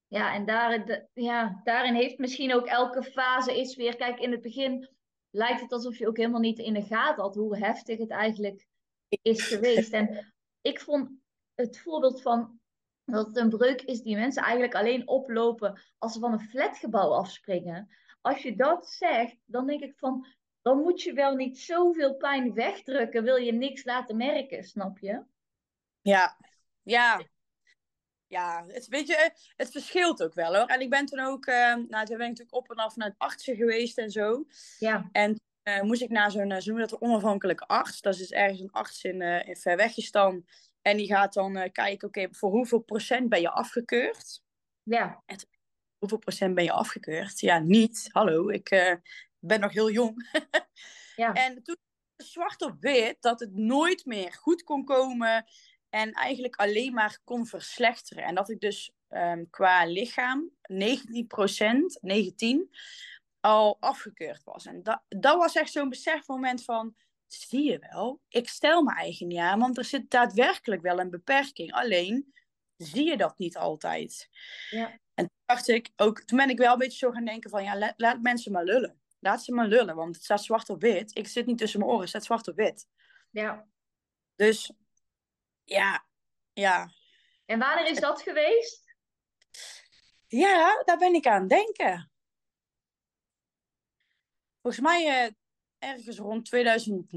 [0.06, 3.96] ja, en daarin, ja, daarin heeft misschien ook elke fase is weer.
[3.96, 4.93] Kijk, in het begin
[5.35, 8.66] lijkt het alsof je ook helemaal niet in de gaten had hoe heftig het eigenlijk
[9.09, 9.92] is geweest.
[9.92, 11.11] En ik vond
[11.55, 12.61] het voorbeeld van
[13.05, 17.11] dat het een breuk is die mensen eigenlijk alleen oplopen als ze van een flatgebouw
[17.11, 17.88] afspringen.
[18.20, 20.27] Als je dat zegt, dan denk ik van,
[20.62, 25.23] dan moet je wel niet zoveel pijn wegdrukken, wil je niks laten merken, snap je?
[26.01, 26.38] Ja,
[26.83, 27.23] ja.
[28.26, 30.66] Ja, het, weet je, het verschilt ook wel hoor.
[30.66, 33.08] En ik ben toen ook, uh, nou, toen ben ik natuurlijk op en af naar
[33.08, 34.46] het artsen geweest en zo.
[34.78, 35.08] Ja.
[35.12, 38.00] En uh, moest ik naar zo'n, zo dat, onafhankelijke arts.
[38.00, 40.46] Dat is dus ergens een arts in, uh, in Verwegistan.
[40.82, 44.42] En die gaat dan kijken, oké, voor hoeveel procent ben je afgekeurd?
[44.82, 45.22] Ja.
[45.26, 45.38] En
[45.98, 47.40] hoeveel procent ben je afgekeurd?
[47.40, 48.08] Ja, niet.
[48.12, 48.98] Hallo, ik
[49.38, 50.30] ben nog heel jong.
[51.16, 51.32] ja.
[51.44, 51.76] En toen
[52.16, 55.44] zwart op wit dat het nooit meer goed kon komen
[55.94, 58.24] en eigenlijk alleen maar kon verslechteren.
[58.24, 60.76] En dat ik dus um, qua lichaam 19%,
[62.00, 62.70] 19,
[63.40, 64.66] al afgekeurd was.
[64.66, 66.94] En dat, dat was echt zo'n besefmoment van,
[67.26, 71.11] zie je wel, ik stel me eigen niet aan, want er zit daadwerkelijk wel een
[71.11, 71.72] beperking.
[71.72, 72.35] Alleen
[72.76, 74.28] zie je dat niet altijd.
[74.70, 74.87] Ja.
[75.14, 77.64] En toen dacht ik ook, toen ben ik wel een beetje zo gaan denken van,
[77.64, 79.00] ja, laat, laat mensen maar lullen.
[79.18, 81.16] Laat ze maar lullen, want het staat zwart op wit.
[81.16, 82.88] Ik zit niet tussen mijn oren, het staat zwart op wit.
[83.30, 83.66] Ja.
[84.35, 84.72] Dus
[85.64, 86.07] ja,
[86.53, 86.90] ja.
[87.46, 88.96] En wanneer is dat geweest?
[90.27, 92.11] Ja, daar ben ik aan het denken.
[94.62, 95.33] Volgens mij uh,
[95.90, 97.11] ergens rond 2000.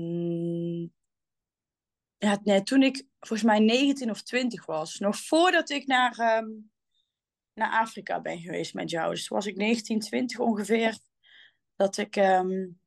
[2.17, 4.99] Ja, nee, toen ik volgens mij 19 of 20 was.
[4.99, 6.71] Nog voordat ik naar, um,
[7.53, 9.13] naar Afrika ben geweest met jou.
[9.13, 10.99] Dus was ik 19, 20 ongeveer.
[11.75, 12.79] Dat ik um,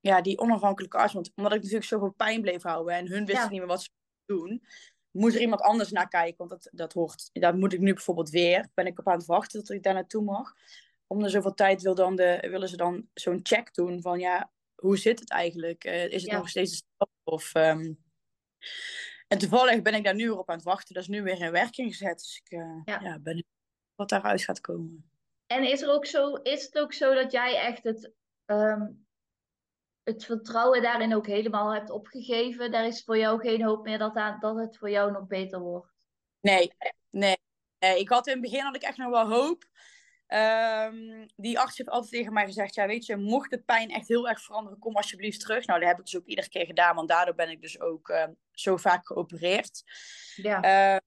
[0.00, 1.12] ja, die onafhankelijke arts.
[1.12, 2.94] Want omdat ik natuurlijk zoveel pijn bleef houden.
[2.94, 3.50] En hun wisten Ja.
[3.50, 3.90] niet meer wat ze
[4.26, 4.62] doen.
[5.10, 6.36] Moet er iemand anders naar kijken.
[6.36, 7.30] Want dat, dat hoort.
[7.32, 8.68] Dat moet ik nu bijvoorbeeld weer.
[8.74, 10.52] Ben ik op aan het wachten dat ik daar naartoe mag.
[11.06, 14.02] Om de zoveel tijd wil dan de, willen ze dan zo'n check doen.
[14.02, 15.84] Van ja, hoe zit het eigenlijk?
[15.84, 16.36] Eh, is het Ja.
[16.36, 17.10] nog steeds een stap?
[17.22, 17.92] Of, ehm,
[19.28, 20.94] En toevallig ben ik daar nu weer op aan het wachten.
[20.94, 22.18] Dat is nu weer in werking gezet.
[22.18, 23.00] Dus ik eh, Ja.
[23.02, 23.18] ja.
[23.18, 23.44] ben
[23.94, 25.10] wat daaruit gaat komen.
[25.46, 28.12] En is, er ook zo, is het ook zo dat jij echt het,
[28.44, 28.86] ehm,
[30.04, 32.70] het vertrouwen daarin ook helemaal hebt opgegeven?
[32.70, 35.60] Daar is voor jou geen hoop meer dat, aan, dat het voor jou nog beter
[35.60, 35.92] wordt?
[36.40, 36.72] Nee,
[37.10, 37.36] nee,
[37.78, 37.98] nee.
[37.98, 39.64] Ik had in het begin had ik echt nog wel hoop.
[40.26, 44.08] Ehm, die arts heeft altijd tegen mij gezegd: Ja, weet je, mocht de pijn echt
[44.08, 45.66] heel erg veranderen, kom alsjeblieft terug.
[45.66, 48.08] Nou, dat heb ik dus ook iedere keer gedaan, want daardoor ben ik dus ook
[48.08, 49.82] ehm, zo vaak geopereerd.
[50.34, 50.60] Ja.
[50.60, 51.00] Eh,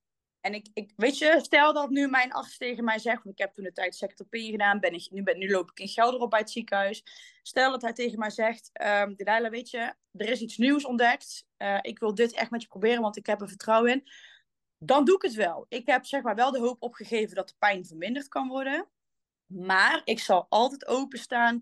[0.47, 3.45] en ik, ik, weet je, stel dat nu mijn arts tegen mij zegt, want ik
[3.45, 6.29] heb toen de tijd secretopie gedaan, ben ik, nu, ben, nu loop ik in Gelderop
[6.29, 7.03] bij het ziekenhuis.
[7.41, 11.45] Stel dat hij tegen mij zegt, um, Delilah, weet je, er is iets nieuws ontdekt.
[11.57, 14.09] Uh, ik wil dit echt met je proberen, want ik heb er vertrouwen in.
[14.77, 15.65] Dan doe ik het wel.
[15.69, 18.87] Ik heb zeg maar wel de hoop opgegeven dat de pijn verminderd kan worden.
[19.45, 21.59] Maar ik zal altijd openstaan.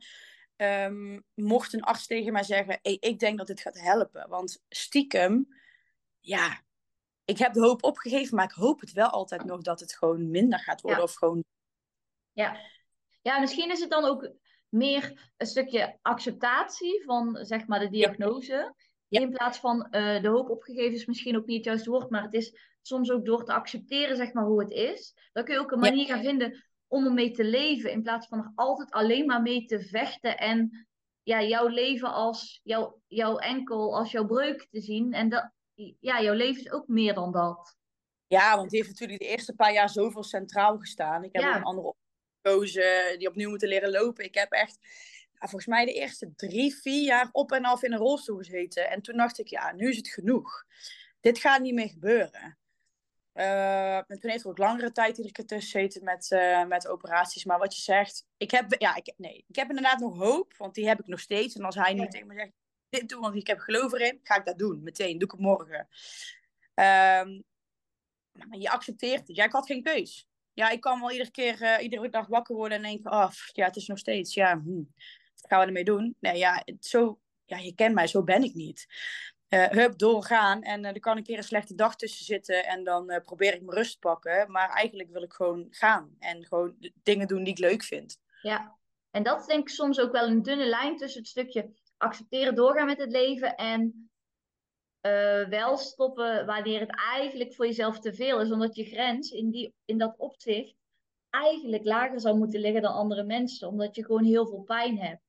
[0.58, 4.30] Um, mocht een arts tegen mij zeggen, hey, ik denk dat dit gaat helpen.
[4.30, 5.48] Want stiekem,
[6.20, 6.64] ja,
[7.26, 10.30] ik heb de hoop opgegeven, maar ik hoop het wel altijd nog dat het gewoon
[10.30, 11.00] minder gaat worden.
[11.00, 11.06] Ja.
[11.06, 11.44] Of gewoon...
[12.32, 12.58] Ja.
[13.22, 14.32] ja, misschien is het dan ook
[14.70, 18.74] meer een stukje acceptatie van zeg maar de diagnose.
[19.08, 19.22] Ja.
[19.22, 22.24] In plaats van uh, de hoop opgegeven is misschien ook niet het juiste woord, maar
[22.24, 25.16] het is soms ook door te accepteren zeg maar hoe het is.
[25.34, 28.40] Dan kun je ook een manier gaan vinden om ermee te leven in plaats van
[28.40, 30.88] er altijd alleen maar mee te vechten en
[31.24, 35.14] ja, jouw leven als jouw, jouw enkel, als jouw breuk te zien.
[35.14, 35.52] En dat,
[36.00, 37.78] ja, jouw leven is ook meer dan dat.
[38.28, 41.24] Ja, want die heeft natuurlijk de eerste paar jaar zoveel centraal gestaan.
[41.24, 41.56] Ik heb Ja.
[41.56, 41.94] een andere
[42.42, 44.24] gekozen die opnieuw moeten leren lopen.
[44.24, 44.78] Ik heb echt,
[45.34, 48.90] volgens mij de eerste drie, vier jaar op en af in een rolstoel gezeten.
[48.90, 50.66] En toen dacht ik, ja, nu is het genoeg.
[51.20, 52.58] Dit gaat niet meer gebeuren.
[53.34, 57.46] Uh, en toen heeft er ook langere tijd iedere tussen gezeten met, uh, met operaties.
[57.46, 60.74] Maar wat je zegt, ik heb, ja, ik, nee, ik heb inderdaad nog hoop, want
[60.76, 61.56] die heb ik nog steeds.
[61.56, 62.08] En als hij nu Ja.
[62.08, 62.52] tegen me zegt,
[63.00, 65.40] dit doen, want ik heb geloof erin, ga ik dat doen, meteen, doe ik het
[65.40, 65.88] morgen.
[68.36, 69.36] Maar je accepteert het.
[69.36, 70.28] Ja, ik had geen keus.
[70.54, 73.66] Ja, ik kan wel iedere keer, uh, iedere dag wakker worden en denken, oh, ja,
[73.66, 76.16] het is nog steeds, ja, hm, wat gaan we ermee doen?
[76.20, 78.88] Nee, ja, zo, ja, je kent mij, zo ben ik niet.
[79.50, 80.62] Uh, hup, doorgaan.
[80.62, 82.66] En uh, er kan een keer een slechte dag tussen zitten.
[82.66, 84.52] En dan probeer ik mijn rust te pakken.
[84.52, 86.16] Maar eigenlijk wil ik gewoon gaan.
[86.20, 88.20] En gewoon dingen doen die ik leuk vind.
[88.42, 88.78] Ja,
[89.12, 92.56] en dat is denk ik soms ook wel een dunne lijn tussen het stukje accepteren,
[92.56, 93.56] doorgaan met het leven.
[93.56, 94.10] En
[95.02, 98.52] uh, wel stoppen wanneer het eigenlijk voor jezelf te veel is.
[98.52, 100.76] Omdat je grens in, die, in dat opzicht
[101.30, 103.68] eigenlijk lager zou moeten liggen dan andere mensen.
[103.68, 105.22] Omdat je gewoon heel veel pijn hebt.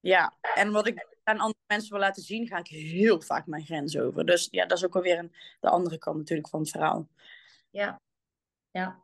[0.00, 3.64] Ja, en wat ik aan andere mensen wil laten zien, ga ik heel vaak mijn
[3.64, 4.26] grens over.
[4.26, 7.08] Dus ja, dat is ook alweer een, de andere kant natuurlijk van het verhaal.
[7.70, 8.00] Ja,
[8.70, 9.02] ja.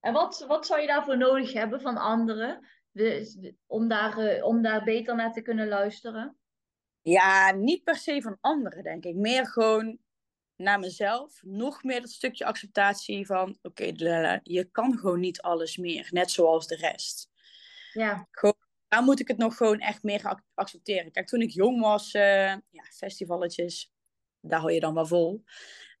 [0.00, 2.66] En wat, wat zou je daarvoor nodig hebben van anderen?
[2.96, 6.36] De, om, daar, uh, om daar beter naar te kunnen luisteren?
[7.02, 9.14] Ja, niet per se van anderen, denk ik.
[9.14, 9.98] Meer gewoon
[10.56, 11.40] naar mezelf.
[11.42, 13.58] Nog meer dat stukje acceptatie van...
[13.62, 16.08] Oké, okay, je kan gewoon niet alles meer.
[16.10, 17.30] Net zoals de rest.
[17.92, 18.28] Ja.
[18.30, 21.12] Gewoon daar moet ik het nog gewoon echt meer accepteren.
[21.12, 23.92] Kijk, toen ik jong was, uh, ja, festivalletjes,
[24.40, 25.44] daar hou je dan wel vol.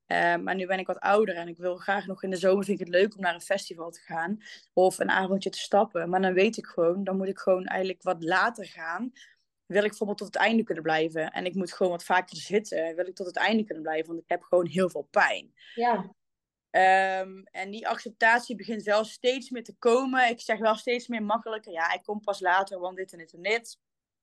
[0.06, 2.64] Eh, maar nu ben ik wat ouder en ik wil graag nog in de zomer,
[2.64, 4.38] vind ik het leuk om naar een festival te gaan.
[4.72, 6.08] Of een avondje te stappen.
[6.08, 9.12] Maar dan weet ik gewoon, dan moet ik gewoon eigenlijk wat later gaan.
[9.66, 11.30] Wil ik bijvoorbeeld tot het einde kunnen blijven.
[11.30, 12.94] En ik moet gewoon wat vaker zitten.
[12.94, 15.52] Wil ik tot het einde kunnen blijven, want ik heb gewoon heel veel pijn.
[15.74, 16.14] Ja.
[16.70, 20.28] Ehm, en die acceptatie begint wel steeds meer te komen.
[20.28, 21.72] Ik zeg wel steeds meer makkelijker.
[21.72, 23.78] Ja, ik kom pas later, want dit en dit en dit.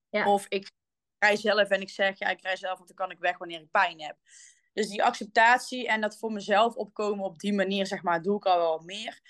[0.09, 0.33] Ja.
[0.33, 0.71] Of ik
[1.19, 3.59] rij zelf en ik zeg, ja, ik rij zelf, want dan kan ik weg wanneer
[3.59, 4.17] ik pijn heb.
[4.73, 8.45] Dus die acceptatie en dat voor mezelf opkomen op die manier, zeg maar, doe ik
[8.45, 9.21] al wel meer.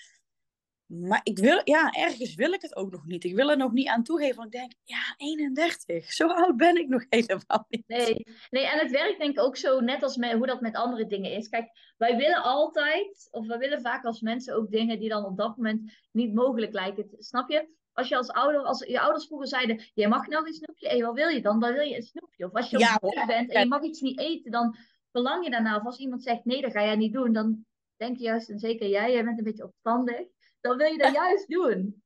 [0.86, 3.24] Maar ik wil, ja, ergens wil ik het ook nog niet.
[3.24, 4.36] Ik wil er nog niet aan toegeven.
[4.36, 6.12] Want ik denk, ja, 31.
[6.12, 7.84] Zo oud ben ik nog helemaal niet.
[7.86, 10.76] Nee, nee en het werkt denk ik ook zo net als met, hoe dat met
[10.76, 11.48] andere dingen is.
[11.48, 15.36] Kijk, wij willen altijd, of wij willen vaak als mensen ook dingen die dan op
[15.36, 17.08] dat moment niet mogelijk lijken.
[17.18, 17.68] Snap je?
[17.92, 21.06] Als je als ouder, als je ouders vroeger zeiden, je mag nou een snoepje eten,
[21.06, 21.60] wat wil je dan?
[21.60, 22.44] Dan wil je een snoepje.
[22.44, 24.76] Of als je Ja, op bent en je mag iets niet eten, dan
[25.14, 25.76] verlang je daarna.
[25.76, 28.58] Of als iemand zegt, nee, dat ga jij niet doen, dan denk je juist, en
[28.58, 30.26] zeker jij, jij bent een beetje opstandig,
[30.60, 32.02] dan wil je dat juist doen.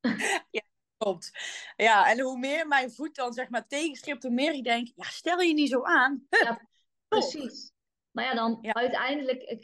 [0.96, 1.30] Klopt.
[1.76, 5.04] Ja, en hoe meer mijn voet dan zeg maar tegenstript, hoe meer ik denk, ja,
[5.04, 6.26] stel je niet zo aan.
[6.28, 6.68] Hup, Ja,
[7.08, 7.72] Precies.
[8.10, 8.72] Maar ja, dan Ja.
[8.72, 9.58] uiteindelijk eh,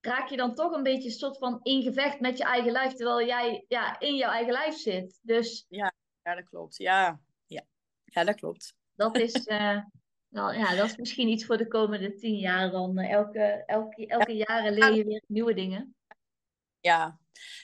[0.00, 2.92] raak je dan toch een beetje een soort van in gevecht met je eigen lijf,
[2.92, 5.18] terwijl jij ja, in jouw eigen lijf zit.
[5.22, 6.76] Dus Ja, dat klopt.
[6.76, 7.62] Ja, ja.
[8.04, 8.74] ja dat klopt.
[8.94, 9.78] dat is, eh,
[10.28, 12.70] wel, ja, dat is misschien iets voor de komende tien jaar.
[12.70, 15.94] Dan eh, elke, elke, elke jaren leer je weer nieuwe dingen.
[16.80, 17.18] Ja.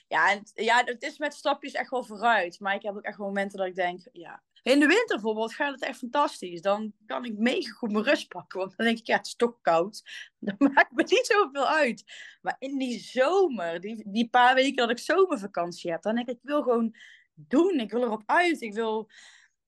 [0.09, 2.61] Ja, en, ja, het is met stapjes echt wel vooruit.
[2.61, 4.43] Maar ik heb ook echt momenten dat ik denk, ja.
[4.63, 6.61] In de winter bijvoorbeeld gaat het echt fantastisch.
[6.61, 8.59] Dan kan ik mega goed mijn rust pakken.
[8.59, 10.03] Want dan denk ik, ja, het is toch koud.
[10.39, 12.05] Dan maakt me niet zoveel uit.
[12.41, 16.35] Maar in die zomer, die, die paar weken dat ik zomervakantie heb, dan denk ik,
[16.35, 16.97] ik wil gewoon
[17.35, 17.81] doen.
[17.81, 18.61] Ik wil erop uit.
[18.61, 19.11] Ik wil,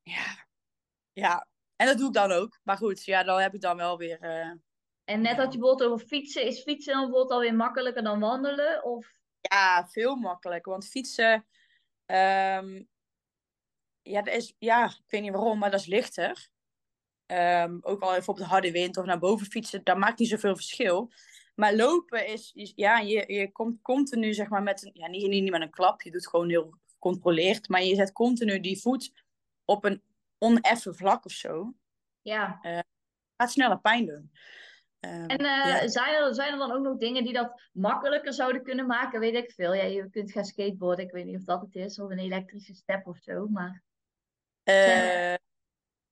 [0.03, 0.47] ja,
[1.13, 1.47] ja.
[1.77, 2.61] En dat doe ik dan ook.
[2.63, 4.21] Maar goed, ja, dan heb ik dan wel weer...
[4.21, 4.51] eh,
[5.05, 6.43] En net had je bijvoorbeeld over fietsen.
[6.47, 8.85] Is fietsen dan bijvoorbeeld alweer makkelijker dan wandelen?
[8.85, 9.11] Of
[9.41, 10.73] Ja, veel makkelijker.
[10.73, 11.47] Want fietsen,
[12.07, 12.83] ehm,
[14.03, 16.49] ja, dat is, ja, ik weet niet waarom, maar dat is lichter.
[17.27, 20.29] Ehm, ook al even op de harde wind of naar boven fietsen, dat maakt niet
[20.29, 21.13] zoveel verschil.
[21.55, 25.29] Maar lopen is, is- ja, je, je komt continu, zeg maar, met een, ja, niet,
[25.29, 29.13] niet met een klap, je doet gewoon heel gecontroleerd, maar je zet continu die voet
[29.65, 30.03] op een
[30.39, 31.75] oneffen vlak of zo.
[32.23, 32.59] ja.
[33.37, 34.31] Gaat sneller pijn doen.
[35.01, 35.45] Ehm, En eh,
[35.81, 35.89] ja.
[35.89, 39.21] zijn, er, zijn er dan ook nog dingen die dat makkelijker zouden kunnen maken?
[39.21, 39.75] Weet ik veel.
[39.75, 41.05] Ja, je kunt gaan skateboarden.
[41.05, 41.99] Ik weet niet of dat het is.
[42.01, 43.47] Of een elektrische step of zo.
[43.49, 43.83] Maar
[44.63, 44.75] Eh,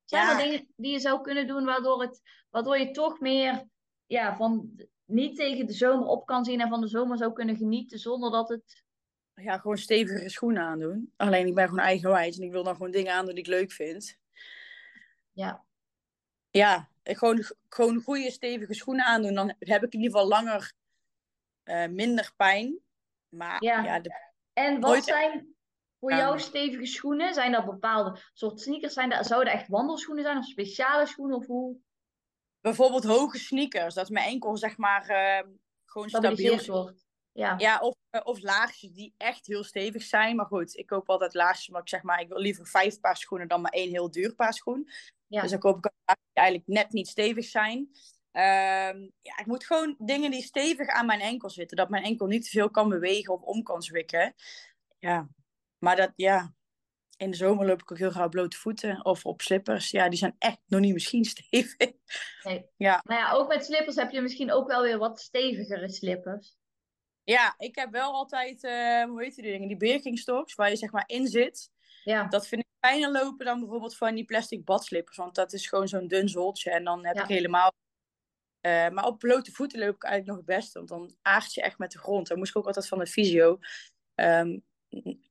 [0.05, 0.31] zijn Ja.
[0.31, 3.65] er dingen die je zou kunnen doen waardoor, het, waardoor je toch meer
[4.07, 4.71] ja, van
[5.05, 8.31] niet tegen de zomer op kan zien en van de zomer zou kunnen genieten zonder
[8.31, 8.84] dat het.
[9.35, 11.13] Ja, gewoon stevigere schoenen aandoen.
[11.17, 13.73] Alleen ik ben gewoon eigenwijs en ik wil dan gewoon dingen aandoen die ik leuk
[13.73, 14.19] vind.
[15.33, 15.65] Ja,
[16.51, 19.35] Ja, gewoon, gewoon goede stevige schoenen aandoen.
[19.35, 20.73] Dan heb ik in ieder geval langer
[21.63, 22.79] eh, minder pijn.
[23.29, 23.83] Maar Ja.
[23.83, 25.55] ja, de, En wat zijn
[25.99, 26.17] voor Ja.
[26.19, 27.35] jou stevige schoenen?
[27.35, 28.95] Zijn dat bepaalde soort sneakers?
[28.95, 31.37] Zijn dat, zouden echt wandelschoenen zijn of speciale schoenen?
[31.37, 31.77] Of hoe
[32.61, 33.95] bijvoorbeeld hoge sneakers.
[33.95, 35.49] Dat mijn enkel zeg maar eh,
[35.85, 37.07] gewoon stabiel wordt?
[37.33, 40.37] Ja, Ja, of, eh, of laarsjes die echt heel stevig zijn.
[40.37, 41.69] Maar goed, ik koop altijd laarsjes.
[41.69, 44.35] Maar ik zeg maar, ik wil liever vijf paar schoenen dan maar één heel duur
[44.35, 44.91] paar schoen.
[45.27, 45.41] Ja.
[45.41, 47.91] Dus dan koop ik laarsjes die eigenlijk net niet stevig zijn.
[48.31, 51.77] Ehm, ja, ik moet gewoon dingen die stevig aan mijn enkel zitten.
[51.77, 54.35] Dat mijn enkel niet te veel kan bewegen of om kan zwikken.
[54.99, 55.29] Ja,
[55.79, 56.55] maar dat, ja.
[57.17, 59.91] In de zomer loop ik ook heel graag blote voeten of op slippers.
[59.91, 61.93] Ja, die zijn echt nog niet misschien stevig.
[62.43, 62.67] Nee.
[62.77, 63.03] Ja.
[63.05, 66.57] Maar ja, ook met slippers heb je misschien ook wel weer wat stevigere slippers.
[67.25, 70.93] Ja, ik heb wel altijd, eh, hoe heet die dingen, die Birkenstocks, waar je zeg
[70.93, 71.71] maar in zit.
[72.05, 75.17] Ja, Dat vind ik fijner lopen dan bijvoorbeeld van die plastic badslippers.
[75.17, 76.71] Want dat is gewoon zo'n dun zooltje.
[76.71, 77.23] En dan heb Ja.
[77.23, 77.73] ik helemaal...
[78.61, 80.79] eh, maar op blote voeten loop ik eigenlijk nog het beste.
[80.79, 82.29] Want dan aard je echt met de grond.
[82.29, 83.59] Dan moest ik ook altijd van de fysio.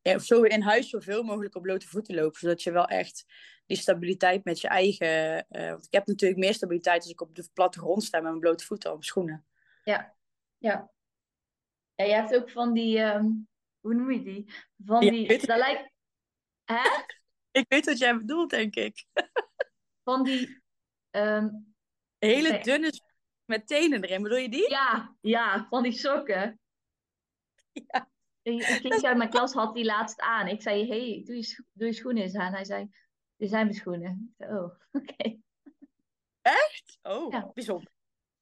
[0.02, 2.40] ja, zo in huis zoveel mogelijk op blote voeten lopen.
[2.40, 3.26] Zodat je wel echt
[3.66, 5.48] die stabiliteit met je eigen...
[5.50, 8.28] eh, want ik heb natuurlijk meer stabiliteit als ik op de platte grond sta met
[8.28, 9.46] mijn blote voeten op schoenen.
[9.84, 10.16] ja.
[10.58, 10.92] Ja,
[11.96, 13.26] je hebt ook van die, ehm,
[13.80, 14.54] hoe noem je die?
[14.86, 15.92] Van Ja, die, dat lijkt,
[16.64, 16.82] hè?
[17.52, 19.06] Ik weet wat jij bedoelt, denk ik.
[20.04, 20.62] Van die,
[21.10, 21.50] ehm,
[22.18, 22.92] Hele dunne
[23.46, 24.22] met tenen erin.
[24.22, 24.70] Bedoel je die?
[24.70, 26.60] ja, ja, van die sokken.
[27.88, 28.12] Ja.
[28.42, 30.48] Een kindje uit mijn klas had die laatst aan.
[30.48, 32.54] Ik zei, hey, doe je, doe je schoenen eens aan.
[32.54, 32.90] Hij zei,
[33.36, 34.36] dit zijn mijn schoenen.
[34.38, 35.38] Ik zei, oh, oké.
[37.02, 37.52] Oh, Ja.
[37.54, 37.93] bijzonder.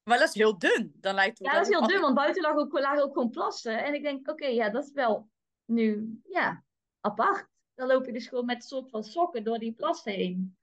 [0.02, 0.92] Maar dat is heel dun.
[1.00, 3.30] Dan lijkt het Ja, dat is heel dun, want buiten lag ook, lagen ook gewoon
[3.30, 3.84] plassen.
[3.84, 5.30] En ik denk, oké, ja, dat is wel
[5.64, 6.64] nu, ja,
[7.00, 7.50] apart.
[7.74, 10.56] Dan loop je dus gewoon met een soort van sokken door die plassen heen.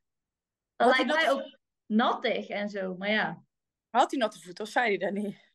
[0.76, 3.44] Dat Had lijkt dat- mij ook nattig en zo, maar ja.
[3.90, 5.48] Had hij natte voeten of zei hij dat niet?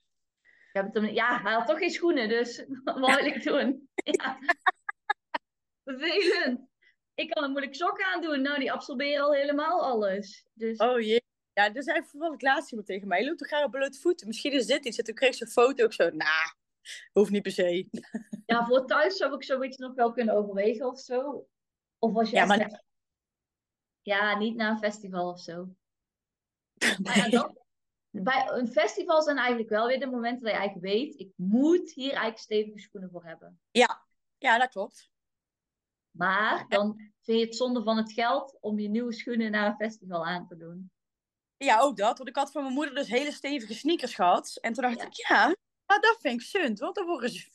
[1.13, 3.89] Ja, hij had toch geen schoenen, dus wat wil ik doen?
[4.05, 4.39] Ja.
[5.85, 6.69] Vervelend.
[7.15, 8.43] Ik kan een moeilijk sok aandoen.
[8.43, 10.47] Nou, die absorberen al helemaal alles.
[10.53, 10.79] Dus...
[10.79, 11.24] Oh jee.
[11.55, 13.25] Ja, dus hij vervolgens laatst iemand tegen mij.
[13.25, 14.27] Loopt toch graag op blote voeten?
[14.27, 14.99] Misschien is dit iets.
[14.99, 16.11] En toen kreeg ze een foto ook zo.
[16.11, 16.51] Nah,
[17.13, 17.89] hoeft niet per se.
[18.47, 21.49] Ja, voor thuis zou ik zoiets nog wel kunnen overwegen of zo.
[21.99, 22.85] Of als je Ja, maar- echt-
[24.03, 25.69] Ja, niet naar een festival of zo.
[27.03, 27.63] Maar ja, dat...
[28.11, 31.93] Bij een festival zijn eigenlijk wel weer de momenten dat je eigenlijk weet, ik moet
[31.93, 33.61] hier eigenlijk stevige schoenen voor hebben.
[34.39, 35.11] Ja, dat klopt.
[36.11, 39.77] Maar dan vind je het zonde van het geld om je nieuwe schoenen naar een
[39.77, 40.91] festival aan te doen.
[41.57, 42.17] Ja, ook dat.
[42.19, 44.59] Want ik had van mijn moeder dus hele stevige sneakers gehad.
[44.61, 45.07] En toen dacht Ja.
[45.07, 45.47] ik, ja,
[45.87, 46.79] maar dat vind ik sunt.
[46.79, 47.47] Want dan worden ze,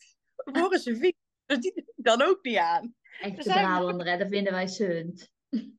[0.44, 1.12] worden ze vies.
[1.50, 2.94] Dus die doe ik dan ook niet aan.
[3.20, 5.30] Echt de zijn- Brabander, hè, dat vinden wij sunt.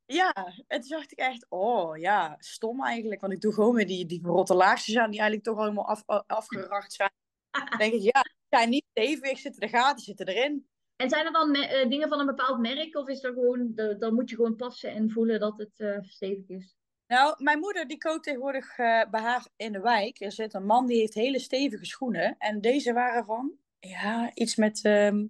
[0.06, 0.34] Ja,
[0.68, 3.22] en toen dacht ik echt, oh ja, stom eigenlijk.
[3.22, 5.88] Want ik doe gewoon weer die, die verrotte laagjes aan die eigenlijk toch al helemaal
[5.88, 7.12] af, afgeracht zijn.
[7.52, 10.68] Dan denk ik, ja, die zijn niet stevig, zitten de gaten, zitten erin.
[10.96, 12.96] En zijn er dan me- eh, dingen van een bepaald merk?
[12.96, 15.98] Of is er gewoon, de- dan moet je gewoon passen en voelen dat het eh,
[16.02, 16.76] stevig is?
[17.12, 20.20] Nou, mijn moeder die koopt tegenwoordig eh, bij haar in de wijk.
[20.20, 22.36] Er zit een man die heeft hele stevige schoenen.
[22.38, 25.26] En deze waren van, ja, iets met ehm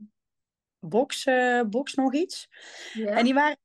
[0.79, 1.27] box,
[1.69, 2.49] box nog iets.
[2.93, 3.15] Ja.
[3.15, 3.57] En die waren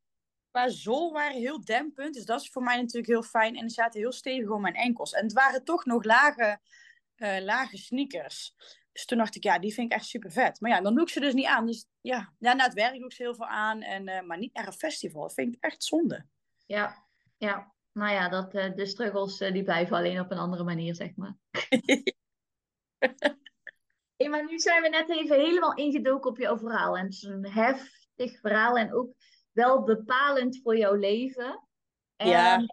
[0.50, 2.14] qua zool waren heel dempend.
[2.14, 3.56] Dus dat is voor mij natuurlijk heel fijn.
[3.56, 5.12] En die zaten heel stevig op mijn enkels.
[5.12, 6.60] En het waren toch nog lage,
[7.16, 8.54] eh, lage sneakers.
[8.92, 10.60] Dus toen dacht ik, ja, die vind ik echt super vet.
[10.60, 11.66] Maar ja, dan doe ik ze dus niet aan.
[11.66, 13.82] Dus ja, ja na het werk doe ik ze heel veel aan.
[13.82, 15.22] En, eh, maar niet naar een festival.
[15.22, 16.26] Dat vind ik echt zonde.
[16.66, 17.74] Ja, ja.
[17.96, 21.16] Nou ja, dat, eh, de struggles eh, die blijven alleen op een andere manier, zeg
[21.16, 21.36] maar.
[24.16, 26.96] Hey, maar nu zijn we net even helemaal ingedoken op jouw verhaal.
[26.96, 29.14] En het is een heftig verhaal en ook
[29.52, 31.68] wel bepalend voor jouw leven.
[32.16, 32.66] En, Ja.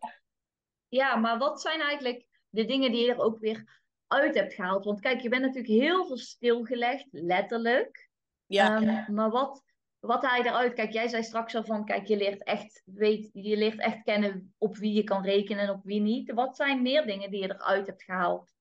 [0.87, 4.85] Ja, maar wat zijn eigenlijk de dingen die je er ook weer uit hebt gehaald?
[4.85, 8.09] Want kijk, je bent natuurlijk heel veel stilgelegd, letterlijk.
[8.45, 9.63] Ja, Ehm, maar wat,
[10.05, 10.73] wat haal je eruit?
[10.73, 14.53] Kijk, jij zei straks al van, kijk, je leert echt, weet, je leert echt kennen
[14.57, 16.31] op wie je kan rekenen en op wie niet.
[16.31, 18.53] Wat zijn meer dingen die je eruit hebt gehaald?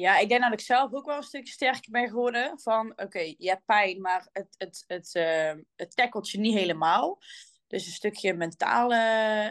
[0.00, 2.60] ja, ik denk dat ik zelf ook wel een stukje sterker ben geworden.
[2.60, 7.18] Van, oké, je hebt pijn, maar het, het, het, eh, het tackelt je niet helemaal.
[7.66, 8.96] Dus een stukje mentale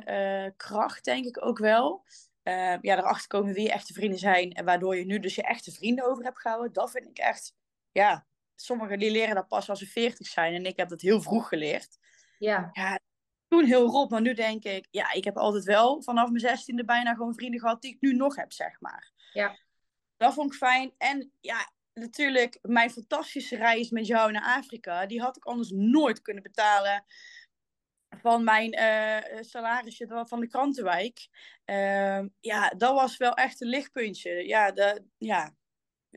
[0.06, 2.06] eh, kracht, denk ik ook wel.
[2.44, 4.52] Eh, ja, erachter komen wie je echte vrienden zijn.
[4.52, 6.74] En waardoor je nu dus je echte vrienden over hebt gehouden.
[6.74, 7.54] Dat vind ik echt,
[7.92, 8.26] ja.
[8.62, 10.54] Sommigen die leren dat pas als ze 40 zijn.
[10.54, 11.98] En ik heb dat heel vroeg geleerd.
[12.38, 13.00] Ja, Ja,
[13.48, 14.10] toen heel rot.
[14.10, 17.60] Maar nu denk ik, ja, ik heb altijd wel vanaf mijn zestiende bijna gewoon vrienden
[17.60, 19.12] gehad die ik nu nog heb, zeg maar.
[19.34, 19.58] Ja.
[20.18, 20.94] Dat vond ik fijn.
[20.98, 26.22] En ja, natuurlijk, mijn fantastische reis met jou naar Afrika, die had ik anders nooit
[26.22, 27.06] kunnen betalen
[28.10, 31.28] van mijn eh, salarisje van de krantenwijk.
[31.66, 34.48] Ehm, ja, dat was wel echt een lichtpuntje.
[34.48, 35.56] Ja, de, ja,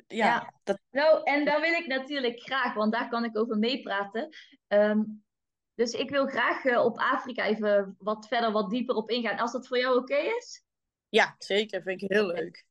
[0.07, 0.53] ja, Ja.
[0.63, 4.29] dat, nou, en daar wil ik natuurlijk graag, want daar kan ik over meepraten.
[4.67, 5.03] Ehm,
[5.75, 9.39] dus ik wil graag eh, op Afrika even wat verder, wat dieper op ingaan.
[9.39, 10.65] Als dat voor jou oké is?
[11.09, 11.83] ja, zeker.
[11.83, 12.65] Vind ik heel leuk.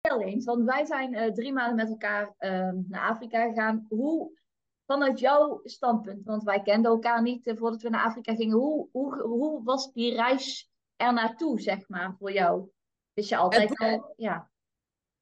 [0.00, 3.86] Wel eens, want wij zijn eh, drie maanden met elkaar ehm, naar Afrika gegaan.
[3.88, 4.40] Hoe,
[4.86, 8.88] vanuit jouw standpunt, want wij kenden elkaar niet eh, voordat we naar Afrika gingen, hoe,
[8.92, 12.70] hoe, hoe was die reis er naartoe, zeg maar, voor jou?
[13.12, 14.50] Wist je altijd al, ja,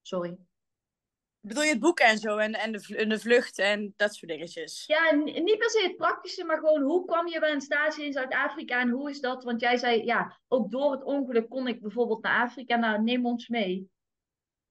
[0.02, 0.38] sorry.
[1.42, 4.30] Bedoel je het boek en zo en, en, de, en de vlucht en dat soort
[4.30, 4.84] dingetjes?
[4.86, 8.12] Ja, niet per se het praktische, maar gewoon hoe kwam je bij een stage in
[8.12, 9.44] Zuid-Afrika en hoe is dat?
[9.44, 12.76] Want jij zei, ja, ook door het ongeluk kon ik bijvoorbeeld naar Afrika.
[12.76, 13.90] Nou, neem ons mee.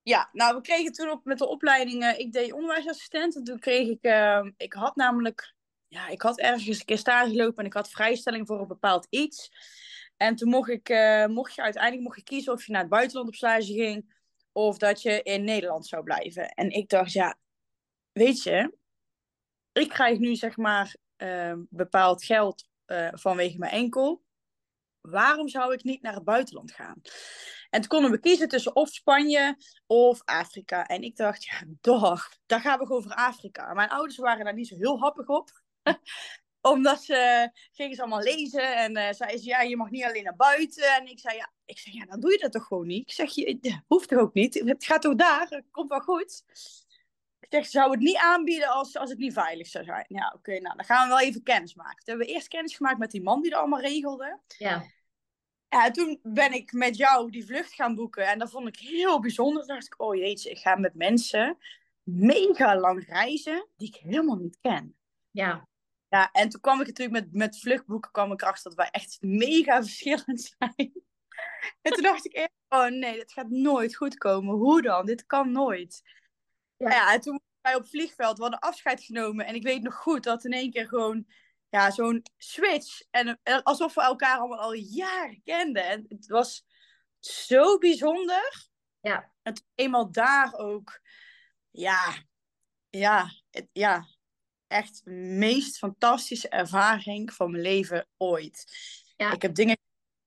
[0.01, 3.35] Ja, nou, we kregen toen op, met de opleiding, eh, ik deed onderwijsassistent.
[3.35, 5.53] En toen kreeg ik, eh, ik had namelijk,
[5.87, 9.07] ja, ik had ergens een keer stage gelopen en ik had vrijstelling voor een bepaald
[9.09, 9.51] iets.
[10.17, 12.89] En toen mocht ik, eh, mocht je uiteindelijk mocht je kiezen of je naar het
[12.89, 14.17] buitenland op stage ging
[14.51, 16.49] of dat je in Nederland zou blijven.
[16.49, 17.37] En ik dacht, ja,
[18.11, 18.77] weet je,
[19.71, 24.23] ik krijg nu zeg maar eh, bepaald geld eh, vanwege mijn enkel.
[25.01, 27.01] Waarom zou ik niet naar het buitenland gaan?
[27.69, 30.87] En toen konden we kiezen tussen of Spanje of Afrika.
[30.87, 33.73] En ik dacht, ja, dag, daar gaan we voor Afrika.
[33.73, 35.61] Mijn ouders waren daar niet zo heel happig op.
[36.61, 40.23] Omdat ze gingen ze allemaal lezen en eh zeiden ze, ja, je mag niet alleen
[40.23, 40.95] naar buiten.
[40.95, 43.07] En ik zei, ja, ik zeg, ja, dan doe je dat toch gewoon niet?
[43.09, 44.53] Ik zeg, je hoeft toch ook niet?
[44.65, 45.47] Het gaat toch daar?
[45.49, 46.43] Het komt wel goed.
[47.39, 50.05] Ik zeg, ze zou het niet aanbieden als, als het niet veilig zou zijn.
[50.07, 51.95] Ja, oké, nou, dan gaan we wel even kennis maken.
[51.95, 54.39] Toen hebben we eerst kennis gemaakt met die man die dat allemaal regelde.
[54.57, 54.83] Ja,
[55.69, 58.27] Ja, toen ben ik met jou die vlucht gaan boeken.
[58.27, 59.65] En dat vond ik heel bijzonder.
[59.65, 61.57] Toen dacht ik, oh jeetje, ik ga met mensen
[62.03, 64.95] mega lang reizen die ik helemaal niet ken.
[65.31, 65.67] ja,
[66.09, 69.17] Ja, en toen kwam ik natuurlijk met, met vluchtboeken kwam ik erachter dat wij echt
[69.21, 70.91] mega verschillend zijn.
[71.81, 74.55] En toen dacht ik echt, oh nee, dit gaat nooit goed komen.
[74.55, 75.05] Hoe dan?
[75.05, 76.01] Dit kan nooit.
[76.77, 79.45] Ja, ja en toen wij op het vliegveld, we hadden afscheid genomen.
[79.45, 81.27] En ik weet nog goed dat in één keer gewoon,
[81.69, 83.01] ja, zo'n switch.
[83.09, 85.85] En, alsof we elkaar allemaal al jaren kenden.
[85.85, 86.65] En het was
[87.19, 88.67] zo bijzonder.
[89.01, 89.31] Ja.
[89.41, 91.01] En eenmaal daar ook,
[91.69, 92.15] ja,
[92.89, 94.07] ja, het, ja,
[94.69, 98.65] echt de meest fantastische ervaring van mijn leven ooit.
[99.15, 99.33] Ja.
[99.33, 99.77] Ik heb dingen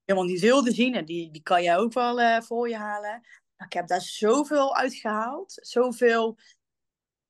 [0.05, 3.26] helemaal niet wilde zien en die, die kan jij ook wel uh, voor je halen.
[3.57, 5.59] Maar ik heb daar zoveel uitgehaald.
[5.61, 6.36] Zoveel.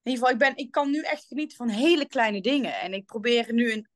[0.02, 2.80] In ieder geval, ik, ben, ik kan nu echt genieten van hele kleine dingen.
[2.80, 3.88] En ik probeer nu een,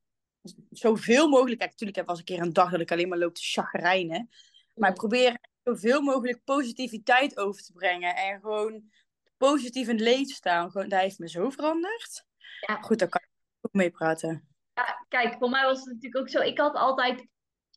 [0.70, 1.58] zoveel mogelijk.
[1.58, 4.28] Kijk, natuurlijk was een keer een dag dat ik alleen maar loop te chagrijnen.
[4.74, 8.16] Maar ik probeer zoveel mogelijk positiviteit over te brengen.
[8.16, 8.90] En gewoon
[9.36, 10.70] positief in het leven staan.
[10.70, 12.25] Gewoon, dat heeft me zo veranderd.
[12.66, 12.80] Ja.
[12.80, 13.28] Goed, daar kan ik
[13.60, 14.48] ook mee praten.
[14.74, 16.40] Ja, kijk, voor mij was het natuurlijk ook zo.
[16.40, 17.26] Ik had altijd.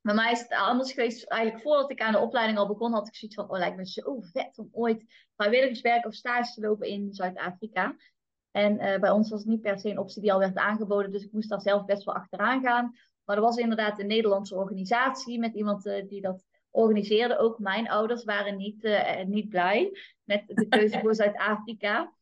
[0.02, 1.30] Bij mij is het anders geweest.
[1.30, 3.88] Eigenlijk voordat ik aan de opleiding al begon, had ik zoiets van: Oh, lijkt me
[3.88, 5.06] zo vet om ooit
[5.36, 7.96] vrijwilligerswerk of stage te lopen in Zuid-Afrika.
[8.52, 11.12] En uh, bij ons was het niet per se een optie die al werd aangeboden,
[11.12, 12.96] dus ik moest daar zelf best wel achteraan gaan.
[13.26, 17.38] Maar er was inderdaad een Nederlandse organisatie met iemand uh, die dat organiseerde.
[17.38, 19.92] Ook mijn ouders waren niet, uh, niet blij
[20.24, 22.14] met de keuze voor Zuid-Afrika.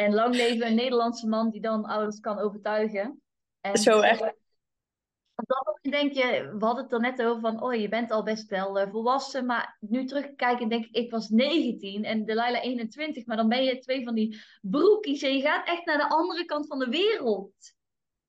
[0.00, 3.22] En lang leven een Nederlandse man die dan ouders kan overtuigen.
[3.60, 4.22] En Zo echt.
[5.34, 8.10] Op dat moment denk je, we hadden het er net over van, oh je bent
[8.10, 9.46] al best wel uh, volwassen.
[9.46, 13.26] Maar nu terugkijken denk ik, ik was 19 en Delilah 21.
[13.26, 16.44] Maar dan ben je twee van die broekies en je gaat echt naar de andere
[16.44, 17.74] kant van de wereld.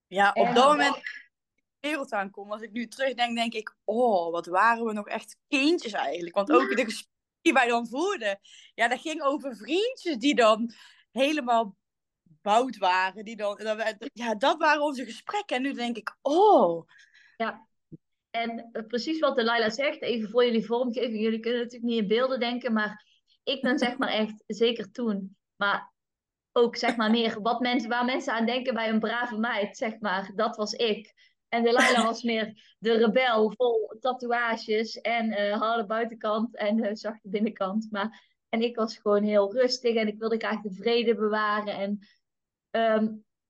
[0.07, 2.51] Ja, op dat moment de wereld aankom.
[2.51, 6.35] Als ik nu terugdenk, denk ik, oh, wat waren we nog echt kindjes eigenlijk.
[6.35, 8.39] Want ook de gesprekken die wij dan voerden,
[8.73, 10.73] ja, dat ging over vriendjes die dan
[11.11, 11.75] helemaal
[12.41, 13.25] bout waren.
[13.25, 13.59] Die dan,
[14.13, 15.55] ja, dat waren onze gesprekken.
[15.55, 16.87] En nu denk ik, oh.
[17.37, 17.67] Ja,
[18.31, 21.21] en eh, precies wat Delilah zegt, even voor jullie vormgeving.
[21.21, 23.05] Jullie kunnen natuurlijk niet in beelden denken, maar
[23.43, 25.93] ik ben zeg maar echt, zeker toen, maar
[26.51, 29.99] ook zeg maar meer wat mensen, waar mensen aan denken bij een brave meid, zeg
[29.99, 31.13] maar, dat was ik.
[31.49, 37.29] En Delilah was meer de rebel, vol tatoeages en uh, harde buitenkant en uh, zachte
[37.29, 37.87] binnenkant.
[37.91, 41.73] Maar en ik was gewoon heel rustig en ik wilde graag de vrede bewaren.
[41.73, 41.99] En
[42.69, 43.07] ehm,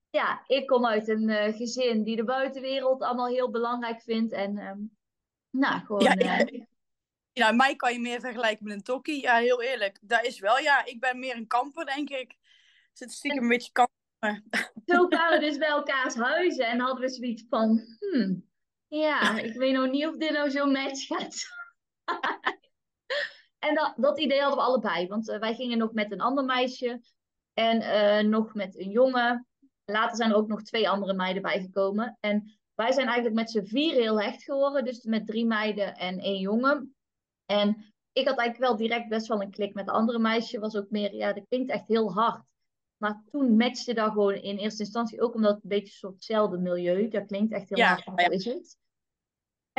[0.09, 4.33] ja, ik kom uit een uh, gezin die de buitenwereld allemaal heel belangrijk vindt.
[4.33, 4.97] En um,
[5.49, 6.03] nou, gewoon...
[6.03, 6.51] Ja, ja.
[6.51, 6.63] Uh,
[7.31, 9.21] ja, mij kan je meer vergelijken met een tokkie.
[9.21, 9.97] Ja, heel eerlijk.
[10.01, 12.35] Dat is wel, ja, ik ben meer een kamper, denk ik.
[12.93, 14.43] Zit stiekem een beetje kamper.
[14.85, 17.81] Zo kwamen we dus bij elkaars huizen en hadden we zoiets van...
[17.99, 18.47] Hmm,
[18.87, 21.47] ja, ik weet nog niet of dit nou zo'n match gaat
[23.59, 25.07] En dat, dat idee hadden we allebei.
[25.07, 27.01] Want uh, wij gingen nog met een ander meisje.
[27.53, 29.47] En uh, nog met een jongen.
[29.85, 32.17] Later zijn er ook nog twee andere meiden bijgekomen.
[32.19, 34.85] En wij zijn eigenlijk met z'n vier heel hecht geworden.
[34.85, 36.95] Dus met drie meiden en één jongen.
[37.45, 40.59] En ik had eigenlijk wel direct best wel een klik met de andere meisje.
[40.59, 42.43] Was ook meer, ja, dat klinkt echt heel hard.
[42.97, 46.13] Maar toen matchte dat gewoon in eerste instantie ook omdat het een beetje een soort
[46.13, 47.07] hetzelfde milieu.
[47.07, 48.29] Dat klinkt echt heel ja, hard, ja.
[48.29, 48.77] is het?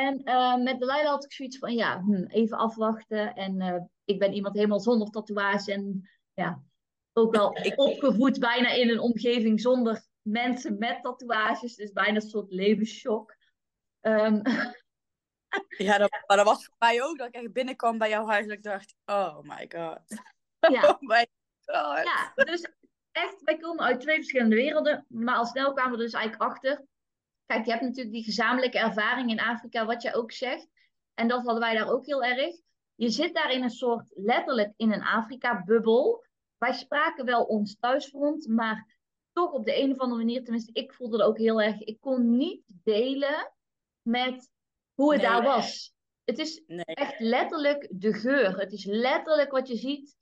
[0.00, 3.34] En uh, met Delilah had ik zoiets van, ja, hm, even afwachten.
[3.34, 5.72] En uh, ik ben iemand helemaal zonder tatoeage.
[5.72, 6.62] En ja,
[7.12, 11.74] ook wel opgevoed bijna in een omgeving zonder mensen met tatoeages.
[11.74, 13.36] Dus bijna een soort levensshock.
[14.00, 14.42] Um,
[15.88, 18.44] ja, dat, maar dat was voor mij ook dat ik echt binnenkwam bij jouw huis
[18.46, 20.00] en ik dacht, oh my god.
[20.70, 20.82] Ja.
[20.88, 21.26] Oh my
[21.64, 22.04] god.
[22.04, 22.68] Ja, dus
[23.12, 25.04] echt, wij komen uit twee verschillende werelden.
[25.08, 26.84] Maar al snel kwamen we dus eigenlijk achter
[27.50, 30.68] Kijk, je hebt natuurlijk die gezamenlijke ervaring in Afrika, wat je ook zegt.
[31.14, 32.54] En dat hadden wij daar ook heel erg.
[32.94, 36.24] Je zit daar in een soort, letterlijk in een Afrika-bubbel.
[36.58, 38.96] Wij spraken wel ons thuisfront, maar
[39.32, 41.80] toch op de een of andere manier, tenminste, ik voelde het ook heel erg.
[41.80, 43.52] Ik kon niet delen
[44.02, 44.50] met
[44.94, 45.94] hoe het daar was.
[46.24, 48.58] Het is echt letterlijk de geur.
[48.58, 50.16] Het is letterlijk wat je ziet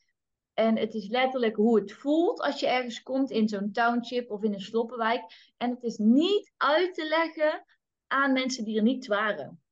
[0.59, 4.43] en het is letterlijk hoe het voelt als je ergens komt in zo'n township of
[4.43, 5.53] in een sloppenwijk.
[5.57, 7.65] En het is niet uit te leggen
[8.07, 9.63] aan mensen die er niet waren.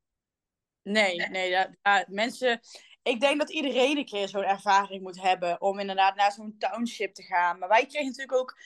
[0.83, 1.71] Nee, nee, ja,
[2.09, 2.61] mensen.
[3.03, 7.15] Ik denk dat iedereen een keer zo'n ervaring moet hebben om inderdaad naar zo'n township
[7.15, 7.59] te gaan.
[7.59, 8.59] Maar wij kregen natuurlijk ook.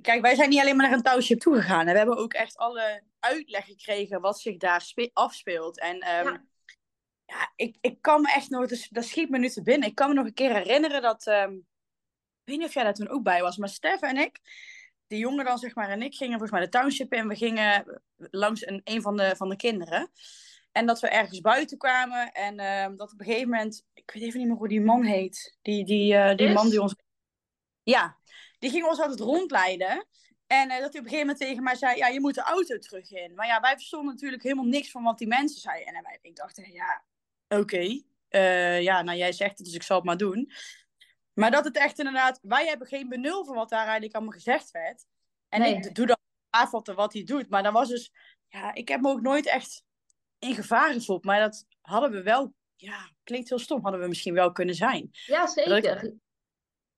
[0.00, 1.84] Kijk, wij zijn niet alleen maar naar een township toegegaan.
[1.84, 5.80] We hebben ook echt alle uitleg gekregen wat zich daar afspeelt.
[5.80, 6.44] En um, ja,
[7.56, 9.88] ik, ik kan me echt nog, dus, dat schiet me nu te binnen.
[9.88, 12.94] Ik kan me nog een keer herinneren dat, um, ik weet niet of jij daar
[12.94, 14.40] toen ook bij was, maar Stef en ik,
[15.06, 17.28] die jongen dan zeg maar en ik, gingen volgens mij de township in.
[17.28, 20.10] We gingen langs een, een van, de, van de kinderen.
[20.72, 24.22] En dat we ergens buiten kwamen en uh, dat op een gegeven moment, ik weet
[24.22, 25.56] even niet meer hoe die man heet.
[25.62, 26.94] Die, die, uh, die man die ons...
[27.82, 28.18] Ja,
[28.58, 30.06] die ging ons altijd rondleiden.
[30.46, 32.42] En uh, dat hij op een gegeven moment tegen mij zei, ja, je moet de
[32.42, 33.34] auto terug in.
[33.34, 35.94] Maar ja, wij verstonden natuurlijk helemaal niks van wat die mensen zeiden.
[35.94, 37.04] En wij, ik dacht, ja,
[37.58, 38.02] Oké.
[38.28, 40.50] eh, ja, nou jij zegt het, dus ik zal het maar doen.
[41.32, 44.70] Maar dat het echt inderdaad, wij hebben geen benul van wat daar eigenlijk allemaal gezegd
[44.70, 45.04] werd.
[45.48, 45.74] En Nee.
[45.74, 46.16] ik doe dan
[46.50, 47.48] aanvatten wat hij doet.
[47.48, 48.12] Maar dan was dus,
[48.48, 49.82] ja, ik heb me ook nooit echt
[50.38, 51.24] in gevaar gevoeld.
[51.24, 55.08] Maar dat hadden we wel, ja, klinkt heel stom, hadden we misschien wel kunnen zijn.
[55.10, 56.14] Ja, zeker.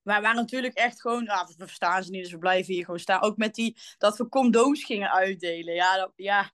[0.02, 2.84] Maar we waren natuurlijk echt gewoon, ja, we verstaan ze niet, dus we blijven hier
[2.84, 3.22] gewoon staan.
[3.22, 5.74] Ook met die, dat we condooms gingen uitdelen.
[5.74, 6.50] Ja, dat, ja.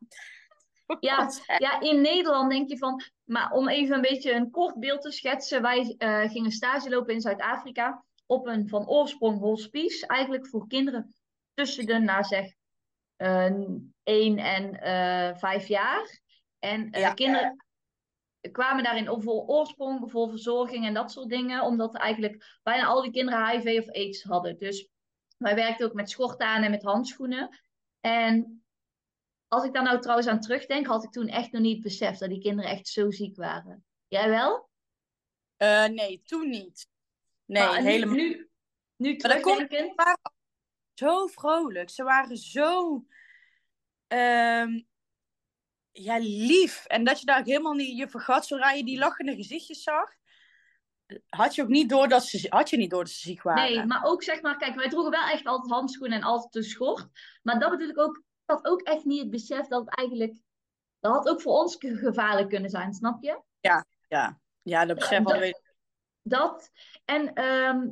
[1.01, 5.03] Ja, ja, in Nederland denk je van, maar om even een beetje een kort beeld
[5.03, 5.63] te schetsen.
[5.63, 10.07] Wij eh, gingen stage lopen in Zuid-Afrika op een van oorsprong hospice.
[10.07, 11.15] Eigenlijk voor kinderen
[11.55, 12.53] tussen de, nou zeg,
[13.17, 13.51] eh,
[14.03, 16.21] één en eh, vijf jaar.
[16.59, 17.15] En eh, Ja.
[17.15, 17.65] kinderen
[18.53, 21.63] kwamen daarin voor oorsprong, voor verzorging en dat soort dingen.
[21.63, 24.59] Omdat eigenlijk bijna al die kinderen HIV of AIDS hadden.
[24.59, 24.89] Dus
[25.39, 27.61] wij werkten ook met schort aan en met handschoenen.
[28.01, 28.62] En
[29.53, 32.29] als ik daar nou trouwens aan terugdenk, had ik toen echt nog niet beseft dat
[32.29, 33.85] die kinderen echt zo ziek waren.
[34.09, 34.69] Jij wel?
[35.57, 36.87] Eh, nee, toen niet.
[37.45, 38.51] Nee, Maar helemaal Nu,
[38.97, 40.33] nu Maar dat
[40.95, 41.91] zo vrolijk.
[41.91, 43.05] Ze waren zo
[44.07, 44.81] ehm,
[45.93, 46.85] ja, lief.
[46.87, 50.11] En dat je daar ook helemaal niet je vergat zodra je die lachende gezichtjes zag.
[51.29, 53.73] Had je ook niet door dat ze, had je niet door dat ze ziek waren.
[53.73, 56.71] Nee, maar ook zeg maar, kijk, wij droegen wel echt altijd handschoenen en altijd een
[56.71, 57.09] schort.
[57.43, 60.41] Maar dat bedoel ik ook, had ook echt niet het besef dat het eigenlijk,
[61.01, 63.41] dat had ook voor ons ge- gevaarlijk kunnen zijn, snap je?
[64.09, 65.61] Ja, ja dat besef dat- hadden we.
[66.23, 66.71] Dat.
[67.05, 67.89] En, ehm,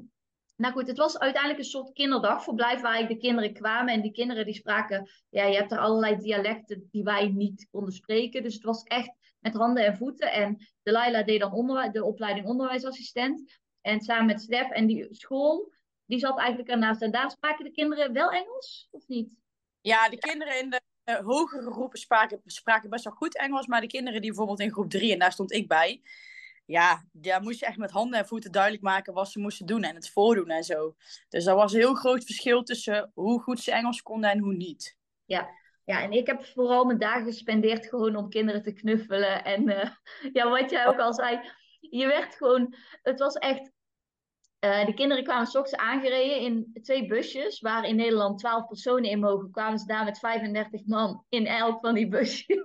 [0.57, 3.95] nou goed, het was uiteindelijk een soort kinderdagverblijf waar eigenlijk de kinderen kwamen.
[3.95, 7.93] En die kinderen die spraken, ja, je hebt er allerlei dialecten die wij niet konden
[7.93, 8.43] spreken.
[8.43, 10.33] Dus het was echt met handen en voeten.
[10.33, 13.59] En Delilah deed dan onderwij- de opleiding onderwijsassistent.
[13.81, 15.73] En samen met Stef en die school,
[16.05, 17.03] die zat eigenlijk ernaast.
[17.03, 19.40] En daar spraken de kinderen wel Engels, of niet?
[19.81, 23.67] Ja, de kinderen in de eh, hogere groepen spraken, spraken best wel goed Engels.
[23.67, 26.03] Maar de kinderen die bijvoorbeeld in groep drie, en daar stond ik bij.
[26.67, 29.83] Ja, daar moest je echt met handen en voeten duidelijk maken wat ze moesten doen
[29.83, 30.95] en het voordoen en zo.
[31.29, 34.55] Dus er was een heel groot verschil tussen hoe goed ze Engels konden en hoe
[34.55, 34.97] niet.
[35.91, 39.45] Ja, en ik heb vooral mijn dagen gespendeerd gewoon om kinderen te knuffelen.
[39.45, 39.91] En eh,
[40.33, 41.41] ja, wat jij ook al zei,
[41.81, 43.73] je werd gewoon, het was echt,
[44.61, 49.11] eh, de kinderen kwamen s ochtends aangereden in twee busjes, waar in Nederland 12 personen
[49.11, 52.47] in mogen, kwamen ze daar met 35 man in elk van die busjes.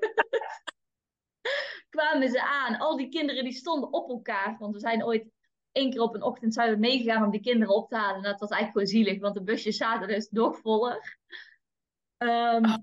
[1.95, 5.25] kwamen ze aan, al die kinderen die stonden op elkaar, want we zijn ooit
[5.71, 8.15] één keer op een ochtend zijn we meegegaan om die kinderen op te halen.
[8.15, 11.17] En dat was eigenlijk gewoon zielig, want de busjes zaten dus nog voller.
[12.17, 12.77] Ehm,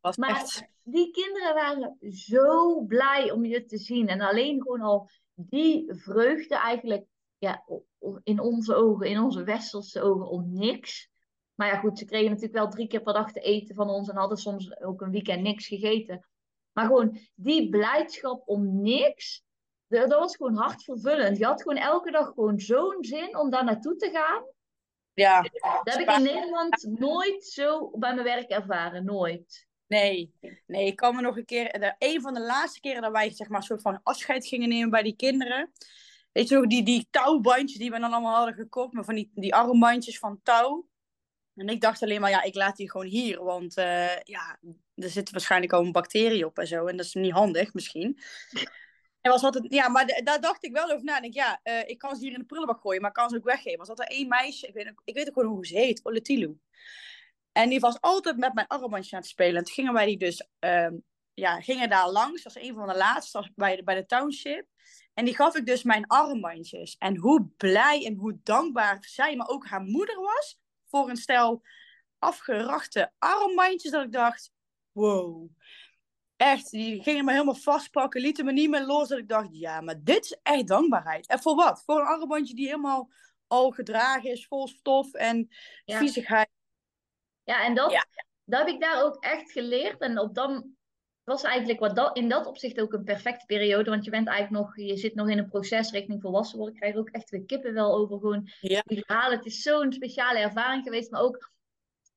[0.00, 0.64] was maar echt...
[0.82, 4.08] die kinderen waren zo blij om je te zien.
[4.08, 7.06] En alleen gewoon al die vreugde eigenlijk
[7.38, 7.64] ja,
[8.22, 11.10] in onze ogen, in onze westerse ogen, om niks.
[11.54, 14.08] Maar ja, goed, ze kregen natuurlijk wel drie keer per dag te eten van ons
[14.08, 16.26] en hadden soms ook een weekend niks gegeten.
[16.72, 19.44] Maar gewoon die blijdschap om niks,
[19.86, 21.38] dat dat was gewoon hartvervullend.
[21.38, 24.44] Je had gewoon elke dag gewoon zo'n zin om daar naartoe te gaan.
[25.14, 25.42] Ja,
[25.82, 29.66] Dat heb ik in Nederland nooit zo bij mijn werk ervaren, nooit.
[29.86, 30.32] nee.
[30.66, 31.94] Nee, ik kan me nog een keer...
[31.98, 34.90] Een van de laatste keren dat wij zeg maar een soort van afscheid gingen nemen
[34.90, 35.72] bij die kinderen.
[36.32, 38.92] Weet je nog, die, die touwbandjes die we dan allemaal hadden gekocht.
[38.92, 40.88] Maar van die, die armbandjes van touw.
[41.54, 43.44] En ik dacht alleen maar, ja, ik laat die gewoon hier.
[43.44, 44.58] Want eh, ja,
[44.94, 46.86] er zit waarschijnlijk al een bacterie op en zo.
[46.86, 48.18] En dat is niet handig misschien.
[49.20, 51.22] En was altijd, ja, maar daar dacht ik wel over na.
[51.22, 53.36] Ik ja, eh, ik kan ze hier in de prullenbak gooien, maar ik kan ze
[53.36, 53.78] ook weggeven.
[53.78, 56.58] Was er één meisje, ik weet, ook- ik weet ook gewoon hoe ze heet, Oletilu.
[57.52, 59.56] En die was altijd met mijn armbandje aan het spelen.
[59.56, 60.94] En toen gingen wij die dus, ehm,
[61.34, 62.42] ja, gingen daar langs.
[62.42, 64.66] Was een van de laatste, als bij de, bij de township.
[65.14, 66.96] En die gaf ik dus mijn armbandjes.
[66.98, 71.62] En hoe blij en hoe dankbaar zij, maar ook haar moeder was, voor een stel
[72.18, 73.92] afgerachte armbandjes.
[73.92, 74.52] Dat ik dacht,
[74.92, 75.50] wow.
[76.36, 79.08] Echt, die gingen me helemaal vastpakken, lieten me niet meer los.
[79.08, 81.26] Dat ik dacht, ja, maar dit is echt dankbaarheid.
[81.26, 81.82] En voor wat?
[81.84, 83.10] Voor een armbandje die helemaal
[83.46, 85.48] al gedragen is, vol stof en
[85.84, 85.98] Ja.
[85.98, 86.48] viezigheid.
[87.44, 88.06] Ja, en dat, Ja.
[88.44, 90.00] dat heb ik daar ook echt geleerd.
[90.00, 90.76] En op dan
[91.24, 93.90] was eigenlijk wat dat, in dat opzicht ook een perfecte periode.
[93.90, 96.74] Want je bent eigenlijk nog, je zit nog in een proces richting volwassen worden.
[96.74, 98.82] Ik krijg ook echt weer kippenvel over gewoon Ja.
[98.84, 99.36] die verhalen.
[99.36, 101.10] Het is zo'n speciale ervaring geweest.
[101.10, 101.50] Maar ook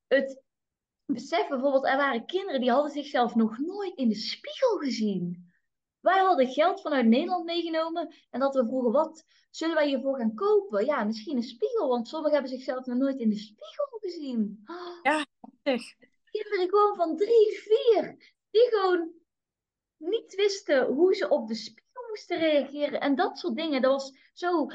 [0.07, 0.41] het
[1.05, 5.53] besef bijvoorbeeld, er waren kinderen die hadden zichzelf nog nooit in de spiegel gezien.
[5.99, 10.33] Wij hadden geld vanuit Nederland meegenomen en dat we vroegen, wat zullen wij hiervoor gaan
[10.33, 10.85] kopen?
[10.85, 14.63] Ja, misschien een spiegel, want sommigen hebben zichzelf nog nooit in de spiegel gezien.
[15.63, 15.81] Zeg.
[16.31, 19.11] Kinderen gewoon van drie, vier, die gewoon
[19.97, 22.99] niet wisten hoe ze op de spiegel moesten reageren.
[22.99, 24.67] En dat soort dingen, dat was zo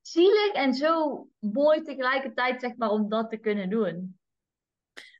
[0.00, 4.18] zielig en zo mooi tegelijkertijd, zeg maar, om dat te kunnen doen.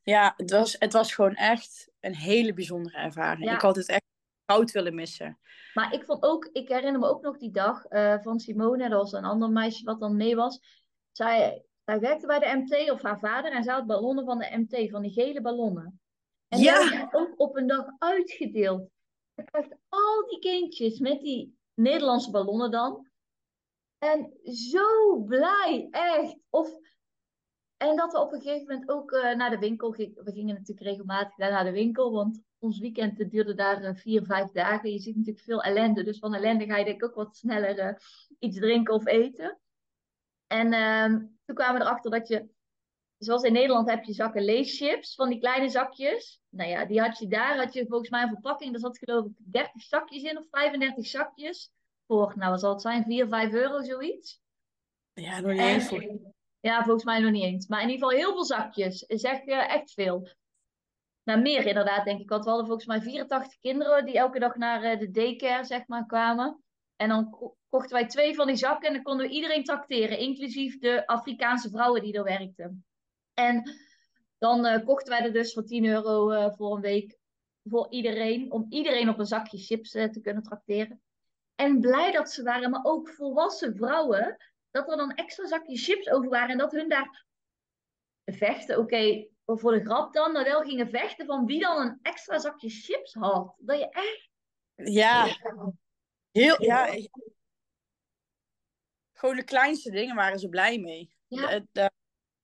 [0.03, 3.45] Ja, het was, het was gewoon echt een hele bijzondere ervaring.
[3.45, 3.55] Ja.
[3.55, 4.05] Ik had het echt
[4.47, 5.39] goud willen missen.
[5.75, 9.01] Maar ik vond ook, ik herinner me ook nog die dag uh, van Simone, dat
[9.01, 10.61] was een ander meisje wat dan mee was.
[11.13, 14.57] Zij, zij werkte bij de MT of haar vader en zij had ballonnen van de
[14.57, 16.01] MT, van die gele ballonnen.
[16.49, 16.91] En ja.
[16.91, 18.91] die ook op een dag uitgedeeld.
[19.35, 23.09] Echt al die kindjes met die Nederlandse ballonnen dan.
[23.99, 26.37] En zo blij, echt.
[26.51, 26.79] Of,
[27.77, 30.25] en dat we op een gegeven moment ook uh, naar de winkel gingen.
[30.25, 34.51] We gingen natuurlijk regelmatig naar de winkel, want ons weekend duurde daar uh, vier, vijf
[34.51, 34.91] dagen.
[34.91, 37.79] Je ziet natuurlijk veel ellende, dus van ellende ga je denk ik ook wat sneller
[37.79, 37.95] uh,
[38.39, 39.59] iets drinken of eten.
[40.47, 42.49] En ehm, toen kwamen we erachter dat je,
[43.19, 46.41] zoals in Nederland heb je zakken leeschips, van die kleine zakjes.
[46.49, 49.27] Nou ja, die had je daar, had je volgens mij een verpakking, daar zat geloof
[49.27, 51.71] ik 30 zakjes in of 35 zakjes.
[52.07, 54.41] Voor, nou wat zal het zijn, 4, 5 euro zoiets.
[55.13, 55.91] Ja, nog niet eens.
[56.61, 57.67] Ja, volgens mij nog niet eens.
[57.67, 58.99] Maar in ieder geval heel veel zakjes.
[58.99, 60.29] Zeg uh, echt veel.
[61.23, 62.29] Nou, meer inderdaad, denk ik.
[62.29, 65.87] Want we hadden volgens mij 84 kinderen die elke dag naar uh, de daycare, zeg
[65.87, 66.63] maar, kwamen.
[66.97, 67.31] En dan
[67.69, 71.71] kochten wij twee van die zakken en dan konden we iedereen tracteren, inclusief de Afrikaanse
[71.71, 72.85] vrouwen die er werkten.
[73.39, 73.71] En
[74.39, 77.19] dan uh, kochten wij er dus voor 10 euro uh, voor een week
[77.69, 81.03] voor iedereen, om iedereen op een zakje chips uh, te kunnen tracteren.
[81.55, 84.37] En blij dat ze waren, maar ook volwassen vrouwen,
[84.71, 87.25] dat er dan extra zakjes chips over waren en dat hun daar
[88.25, 91.99] vechten, oké, okay, voor de grap dan, maar wel gingen vechten van wie dan een
[92.03, 93.55] extra zakje chips had.
[93.59, 94.31] Dat je echt...
[94.75, 95.37] Ja,
[96.31, 96.89] heel, ja,
[99.13, 101.15] gewoon de kleinste dingen waren ze blij mee.
[101.27, 101.61] Ja.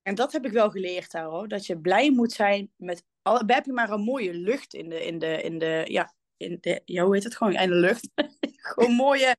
[0.02, 1.48] En dat heb ik wel geleerd daar hoor.
[1.48, 3.04] Dat je blij moet zijn met.
[3.22, 5.04] Al, heb je maar een mooie lucht in de.
[5.04, 7.52] In de, in de ja, in de, ja, hoe heet het gewoon?
[7.52, 8.08] In de lucht.
[8.74, 9.36] gewoon mooie.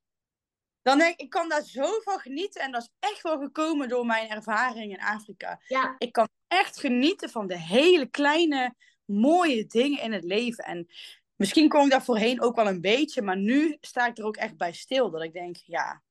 [0.82, 2.62] Dan denk ik, ik kan daar zo van genieten.
[2.62, 5.60] En dat is echt wel gekomen door mijn ervaring in Afrika.
[5.68, 5.96] Ja.
[5.98, 10.64] Ik kan echt genieten van de hele kleine, mooie dingen in het leven.
[10.64, 10.88] En
[11.36, 13.22] misschien kom ik daar voorheen ook wel een beetje.
[13.22, 15.10] Maar nu sta ik er ook echt bij stil.
[15.10, 16.02] Dat ik denk, ja.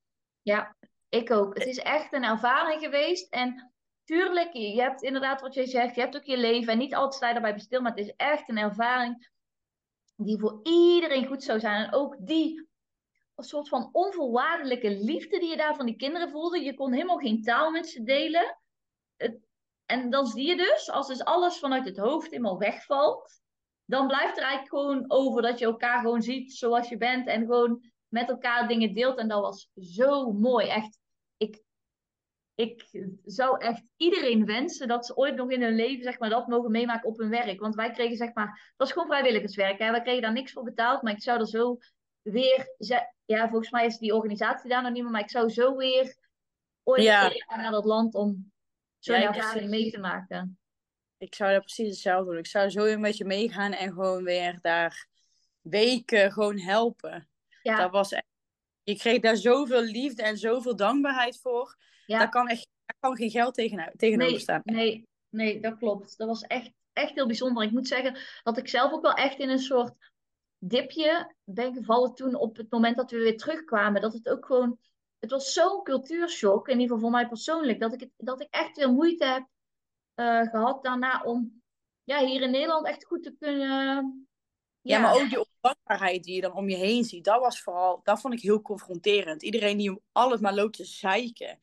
[0.41, 0.75] Ja,
[1.09, 1.53] ik ook.
[1.57, 3.27] Het is echt een ervaring geweest.
[3.29, 3.72] En
[4.03, 6.73] tuurlijk, je hebt inderdaad wat je zegt, je hebt ook je leven.
[6.73, 9.31] En niet altijd sta je daarbij maar het is echt een ervaring
[10.15, 11.85] die voor iedereen goed zou zijn.
[11.85, 12.67] En ook die
[13.35, 16.63] soort van onvoorwaardelijke liefde die je daar van die kinderen voelde.
[16.63, 18.57] Je kon helemaal geen taal met ze delen.
[19.85, 23.41] En dan zie je dus, als dus alles vanuit het hoofd helemaal wegvalt,
[23.85, 27.45] dan blijft er eigenlijk gewoon over dat je elkaar gewoon ziet zoals je bent en
[27.45, 29.17] gewoon met elkaar dingen deelt.
[29.17, 30.67] En dat was zo mooi.
[30.67, 30.99] Echt
[32.55, 32.89] ik
[33.25, 36.71] zou echt iedereen wensen dat ze ooit nog in hun leven zeg maar, dat mogen
[36.71, 37.59] meemaken op hun werk.
[37.59, 39.79] Want wij kregen, zeg maar, dat is gewoon vrijwilligerswerk.
[39.79, 39.91] Hè?
[39.91, 41.77] Wij kregen daar niks voor betaald, maar ik zou er zo
[42.21, 42.75] weer,
[43.25, 46.15] ja, volgens mij is die organisatie daar nog niet meer, maar ik zou zo weer
[46.83, 47.31] ooit ja.
[47.55, 48.51] naar dat land om
[48.99, 50.57] zo'n ja, ervaring mee te maken.
[51.17, 52.39] Ik zou dat precies hetzelfde doen.
[52.39, 55.07] Ik zou zo weer met je meegaan en gewoon weer daar
[55.61, 57.29] weken gewoon helpen.
[57.61, 57.77] Ja.
[57.77, 58.31] Dat was echt
[58.83, 61.75] je kreeg daar zoveel liefde en zoveel dankbaarheid voor.
[62.05, 62.17] Ja.
[62.17, 64.61] Daar kan echt daar kan geen geld tegen, tegenover nee, staan.
[64.63, 66.17] Nee, nee, dat klopt.
[66.17, 67.63] Dat was echt, echt heel bijzonder.
[67.63, 69.93] Ik moet zeggen dat ik zelf ook wel echt in een soort
[70.57, 74.01] dipje ben gevallen toen op het moment dat we weer terugkwamen.
[74.01, 74.77] Dat het ook gewoon...
[75.19, 78.47] Het was zo'n cultuurshock, in ieder geval voor mij persoonlijk, dat ik, het, dat ik
[78.49, 79.47] echt veel moeite heb
[80.15, 81.61] uh, gehad daarna om
[82.03, 84.27] ja, hier in Nederland echt goed te kunnen
[84.83, 87.99] ja, maar ook die ondankbaarheid die je dan om je heen ziet, dat was vooral,
[88.03, 89.43] dat vond ik heel confronterend.
[89.43, 91.59] Iedereen die alles maar loopt te zeiken.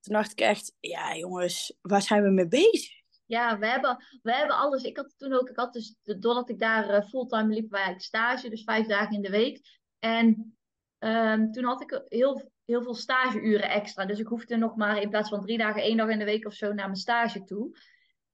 [0.00, 2.96] Toen dacht ik echt, ja jongens, waar zijn we mee bezig?
[3.26, 4.82] Ja, we hebben, we hebben alles.
[4.82, 8.48] Ik had toen ook, ik had dus, doordat ik daar uh, fulltime liep bij stage,
[8.48, 9.60] dus vijf dagen in de week.
[9.98, 10.56] En
[10.98, 14.06] um, toen had ik heel, heel veel stageuren extra.
[14.06, 16.46] Dus ik hoefde nog maar in plaats van drie dagen, één dag in de week
[16.46, 17.78] of zo naar mijn stage toe.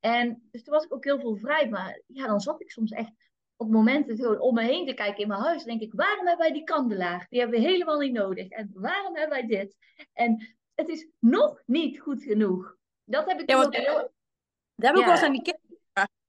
[0.00, 1.68] En dus toen was ik ook heel veel vrij.
[1.68, 3.12] Maar ja, dan zat ik soms echt
[3.56, 6.46] op momenten gewoon om me heen te kijken in mijn huis, denk ik, waarom hebben
[6.46, 7.26] wij die kandelaar?
[7.30, 8.48] Die hebben we helemaal niet nodig.
[8.48, 9.76] En waarom hebben wij dit?
[10.12, 12.76] En het is nog niet goed genoeg.
[13.04, 13.72] Dat heb ik ja, ook.
[13.72, 15.64] Dat heb ik wel eens aan die kinderen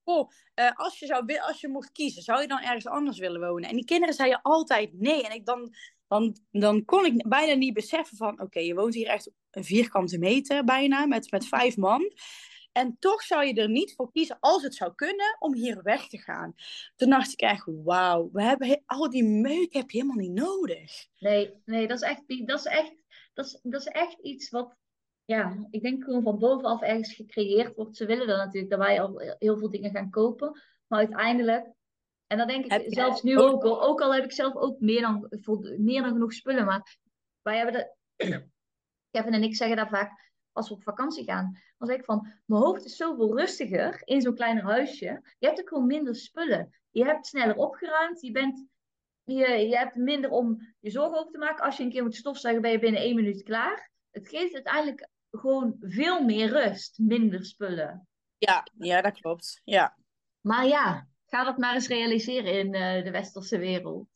[0.08, 3.42] Oh, uh, als, je zou, als je mocht kiezen, zou je dan ergens anders willen
[3.50, 3.70] wonen?
[3.70, 5.24] En die kinderen zeiden altijd nee.
[5.24, 5.74] En ik dan,
[6.08, 8.42] dan, dan kon ik bijna niet beseffen van...
[8.42, 12.12] Oké, je woont hier echt een vierkante meter bijna, met, met vijf man.
[12.76, 16.08] En toch zou je er niet voor kiezen, als het zou kunnen, om hier weg
[16.08, 16.56] te gaan.
[16.96, 21.08] Toen dacht ik echt, wauw, we hebben al die meuk heb je helemaal niet nodig.
[21.20, 22.94] Nee, nee, dat is echt, dat is echt,
[23.34, 24.76] dat is, dat is echt iets wat,
[25.26, 27.98] ja, ik denk gewoon van bovenaf ergens gecreëerd wordt.
[27.98, 30.62] Ze willen dan natuurlijk dat wij al heel veel dingen gaan kopen.
[30.88, 31.72] Maar uiteindelijk,
[32.28, 35.02] en dat denk ik zelfs nu ook, ook, ook al heb ik zelf ook meer
[35.02, 35.30] dan,
[35.78, 36.66] meer dan genoeg spullen.
[36.66, 36.98] Maar
[37.42, 37.94] wij hebben de,
[39.12, 41.64] Kevin en ik zeggen daar vaak, als we op vakantie gaan.
[41.86, 45.22] Zeg ik van, mijn hoofd is zoveel rustiger in zo'n kleiner huisje.
[45.40, 46.76] Je hebt ook gewoon minder spullen.
[46.90, 48.22] Je hebt sneller opgeruimd.
[48.22, 48.66] Je bent,
[49.24, 51.64] je, je hebt minder om je zorgen over te maken.
[51.64, 53.92] Als je een keer moet stofzuigen, ben je binnen één minuut klaar.
[54.12, 58.08] Het geeft uiteindelijk gewoon veel meer rust, minder spullen.
[58.38, 59.62] Ja, ja dat klopt.
[59.64, 59.98] Ja.
[60.42, 64.08] Maar ja, ga dat maar eens realiseren in uh, de westerse wereld.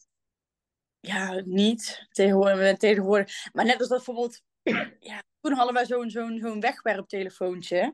[0.99, 3.53] Ja, niet tegenwoordig, tegenwoordig.
[3.53, 4.41] Maar net als dat bijvoorbeeld,
[4.99, 7.93] ja, toen hadden wij zo'n wegwerptelefoontje.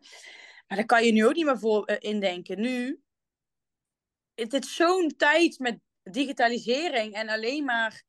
[0.68, 2.62] Maar daar kan je nu ook niet meer voor uh, indenken.
[2.62, 3.02] Nu,
[4.36, 8.04] het is zo'n tijd met digitalisering en alleen maar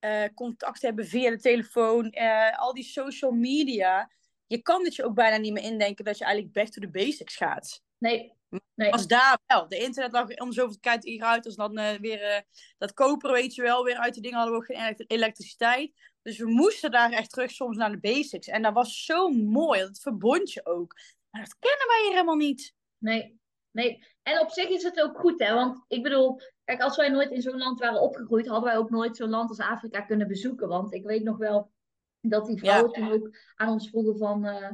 [0.00, 4.10] uh, contact hebben via de telefoon, uh, al die social media.
[4.46, 6.90] Je kan het je ook bijna niet meer indenken dat je eigenlijk back to the
[6.90, 7.82] basics gaat.
[7.98, 8.38] Nee.
[8.74, 8.92] Nee.
[8.92, 9.68] Als daar wel.
[9.68, 11.46] De internet lag om zoveel tijd uit.
[11.46, 12.44] Als dan uh, weer
[12.78, 15.92] dat koper, weet je wel, weer uit de dingen hadden we ook geen elektriciteit.
[16.22, 18.48] Dus we moesten daar echt terug soms naar de basics.
[18.48, 19.80] En dat was zo mooi.
[19.80, 20.94] Dat verbond je ook.
[21.30, 22.74] Maar dat kennen wij hier helemaal niet.
[22.98, 23.38] Nee.
[23.72, 25.54] Nee, en op zich is het ook goed, hè?
[25.54, 28.90] Want ik bedoel, kijk, als wij nooit in zo'n land waren opgegroeid, hadden wij ook
[28.90, 30.68] nooit zo'n land als Afrika kunnen bezoeken.
[30.68, 31.72] Want ik weet nog wel
[32.20, 34.70] dat die vrouwen toen ook aan ons vroegen van, uh,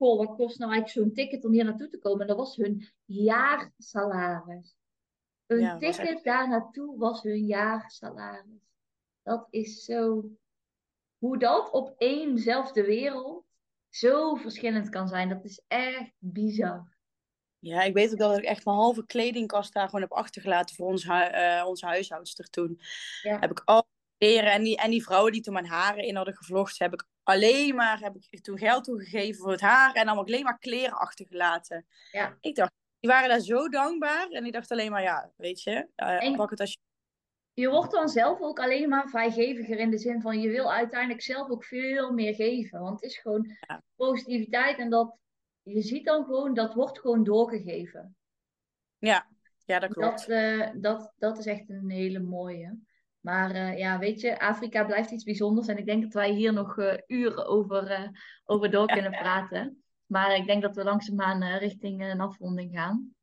[0.00, 2.20] goh, wat kost nou eigenlijk zo'n ticket om hier naartoe te komen?
[2.20, 4.76] En dat was hun jaarsalaris.
[5.46, 8.68] Een ticket daar naartoe was hun jaarsalaris.
[9.22, 10.30] Dat is zo.
[11.18, 13.44] Hoe dat op éénzelfde wereld
[13.88, 16.98] zo verschillend kan zijn, dat is echt bizar.
[17.58, 20.86] Ja, ik weet ook dat ik echt mijn halve kledingkast daar gewoon heb achtergelaten voor
[20.86, 22.80] ons, uh, onze huishoudster toen.
[23.22, 23.38] Ja.
[23.38, 23.88] Heb ik al
[24.18, 27.08] leren en die, en die vrouwen die toen mijn haren in hadden gevlochten, heb ik
[27.30, 30.98] alleen maar heb ik toen geld toegegeven voor het haar en dan alleen maar kleren
[30.98, 31.86] achtergelaten.
[32.10, 32.36] Ja.
[32.40, 35.88] Ik dacht, die waren daar zo dankbaar en ik dacht alleen maar, ja, weet je,
[35.96, 36.78] uh, pak het als je
[37.60, 41.22] je wordt dan zelf ook alleen maar vrijgeviger in de zin van je wil uiteindelijk
[41.22, 42.80] zelf ook veel meer geven.
[42.80, 43.56] Want het is gewoon
[43.96, 45.16] positiviteit en dat
[45.62, 48.16] je ziet dan gewoon, dat wordt gewoon doorgegeven.
[48.98, 49.26] Ja,
[49.64, 50.26] ja dat klopt.
[50.26, 52.78] Dat, uh, dat, dat is echt een hele mooie.
[53.20, 55.68] Maar uh, ja, weet je, Afrika blijft iets bijzonders.
[55.68, 58.10] En ik denk dat wij hier nog uh, uren over,
[58.44, 59.82] over door kunnen praten.
[60.06, 63.14] Maar ik denk dat we langzaamaan richting een afronding gaan.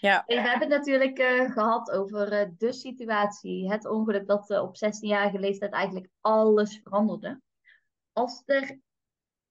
[0.00, 0.22] Ja.
[0.26, 1.18] we hebben het natuurlijk
[1.52, 3.70] gehad over de situatie.
[3.70, 7.40] Het ongeluk dat op 16-jarige leeftijd eigenlijk alles veranderde.
[8.12, 8.78] Als er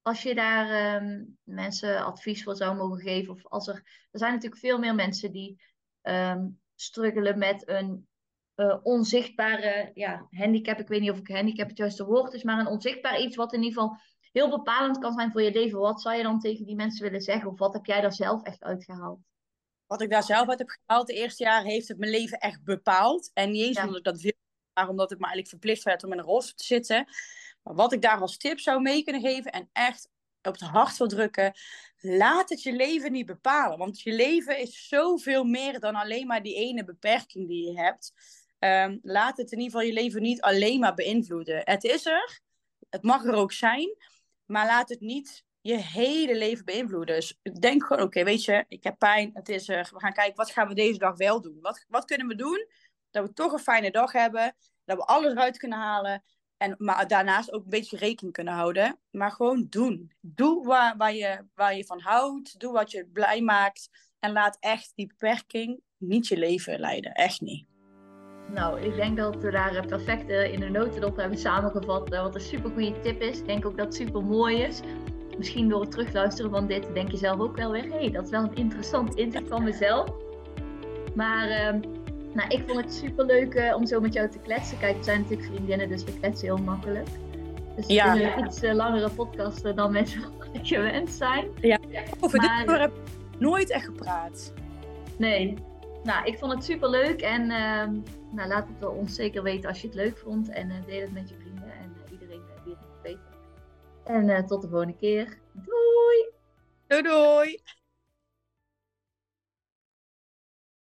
[0.07, 3.75] als je daar um, mensen advies voor zou mogen geven, of als er,
[4.11, 5.61] er zijn natuurlijk veel meer mensen die
[6.01, 8.07] um, struggelen met een
[8.57, 10.79] uh, onzichtbare ja, handicap.
[10.79, 13.53] Ik weet niet of ik handicap het juiste woord is, maar een onzichtbaar iets wat
[13.53, 13.97] in ieder geval
[14.31, 15.79] heel bepalend kan zijn voor je leven.
[15.79, 17.51] Wat zou je dan tegen die mensen willen zeggen?
[17.51, 19.19] Of wat heb jij daar zelf echt uitgehaald?
[19.85, 22.63] Wat ik daar zelf uit heb gehaald, de eerste jaar heeft het mijn leven echt
[22.63, 23.31] bepaald.
[23.33, 24.33] En niet eens omdat ik dat wil,
[24.73, 27.07] maar omdat het me eigenlijk verplicht werd om in een rolstoel te zitten.
[27.63, 30.09] Maar wat ik daar als tip zou mee kunnen geven en echt
[30.41, 31.53] op het hart wil drukken,
[31.99, 33.77] laat het je leven niet bepalen.
[33.77, 38.13] Want je leven is zoveel meer dan alleen maar die ene beperking die je hebt.
[38.59, 41.61] Um, laat het in ieder geval je leven niet alleen maar beïnvloeden.
[41.63, 42.39] Het is er,
[42.89, 43.97] het mag er ook zijn,
[44.45, 47.15] maar laat het niet je hele leven beïnvloeden.
[47.15, 49.89] Dus denk gewoon, oké, weet je, ik heb pijn, het is er.
[49.93, 51.57] We gaan kijken, wat gaan we deze dag wel doen?
[51.61, 52.67] Wat, wat kunnen we doen
[53.11, 54.55] dat we toch een fijne dag hebben,
[54.85, 56.23] dat we alles eruit kunnen halen
[56.57, 58.99] en, maar daarnaast ook een beetje rekening kunnen houden.
[59.11, 60.11] Maar gewoon doen.
[60.21, 62.59] Doe waar, waar, je, waar je van houdt.
[62.59, 63.89] Doe wat je blij maakt.
[64.19, 67.13] En laat echt die beperking niet je leven leiden.
[67.13, 67.67] Echt niet.
[68.53, 72.09] Nou, ik denk dat we daar perfect in de notendop hebben samengevat.
[72.09, 73.39] Wat een super goede tip is.
[73.39, 74.81] Ik denk ook dat het super mooi is.
[75.37, 77.83] Misschien door het terugluisteren van dit denk je zelf ook wel weer.
[77.83, 80.09] Hé, hey, dat is wel een interessant inzicht van mezelf.
[81.15, 81.81] Maar uh,
[82.33, 84.77] nou, ik vond het super leuk uh, om zo met jou te kletsen.
[84.77, 87.07] Kijk, we zijn natuurlijk vriendinnen, dus we kletsen heel makkelijk.
[87.75, 88.09] Dus ja.
[88.09, 90.21] het is een iets uh, langere podcast dan mensen
[90.61, 91.47] gewend zijn.
[91.61, 91.79] Ja,
[92.19, 94.53] over maar, dit heb ik nooit echt gepraat.
[95.17, 95.57] Nee.
[96.07, 98.01] Nou, ik vond het super leuk en uh,
[98.31, 100.49] nou, laat het ons zeker weten als je het leuk vond.
[100.49, 103.17] En uh, deel het met je vrienden en iedereen die het weet.
[104.03, 105.37] En tot de volgende keer.
[105.51, 106.29] Doei!
[106.87, 107.61] Doei doei!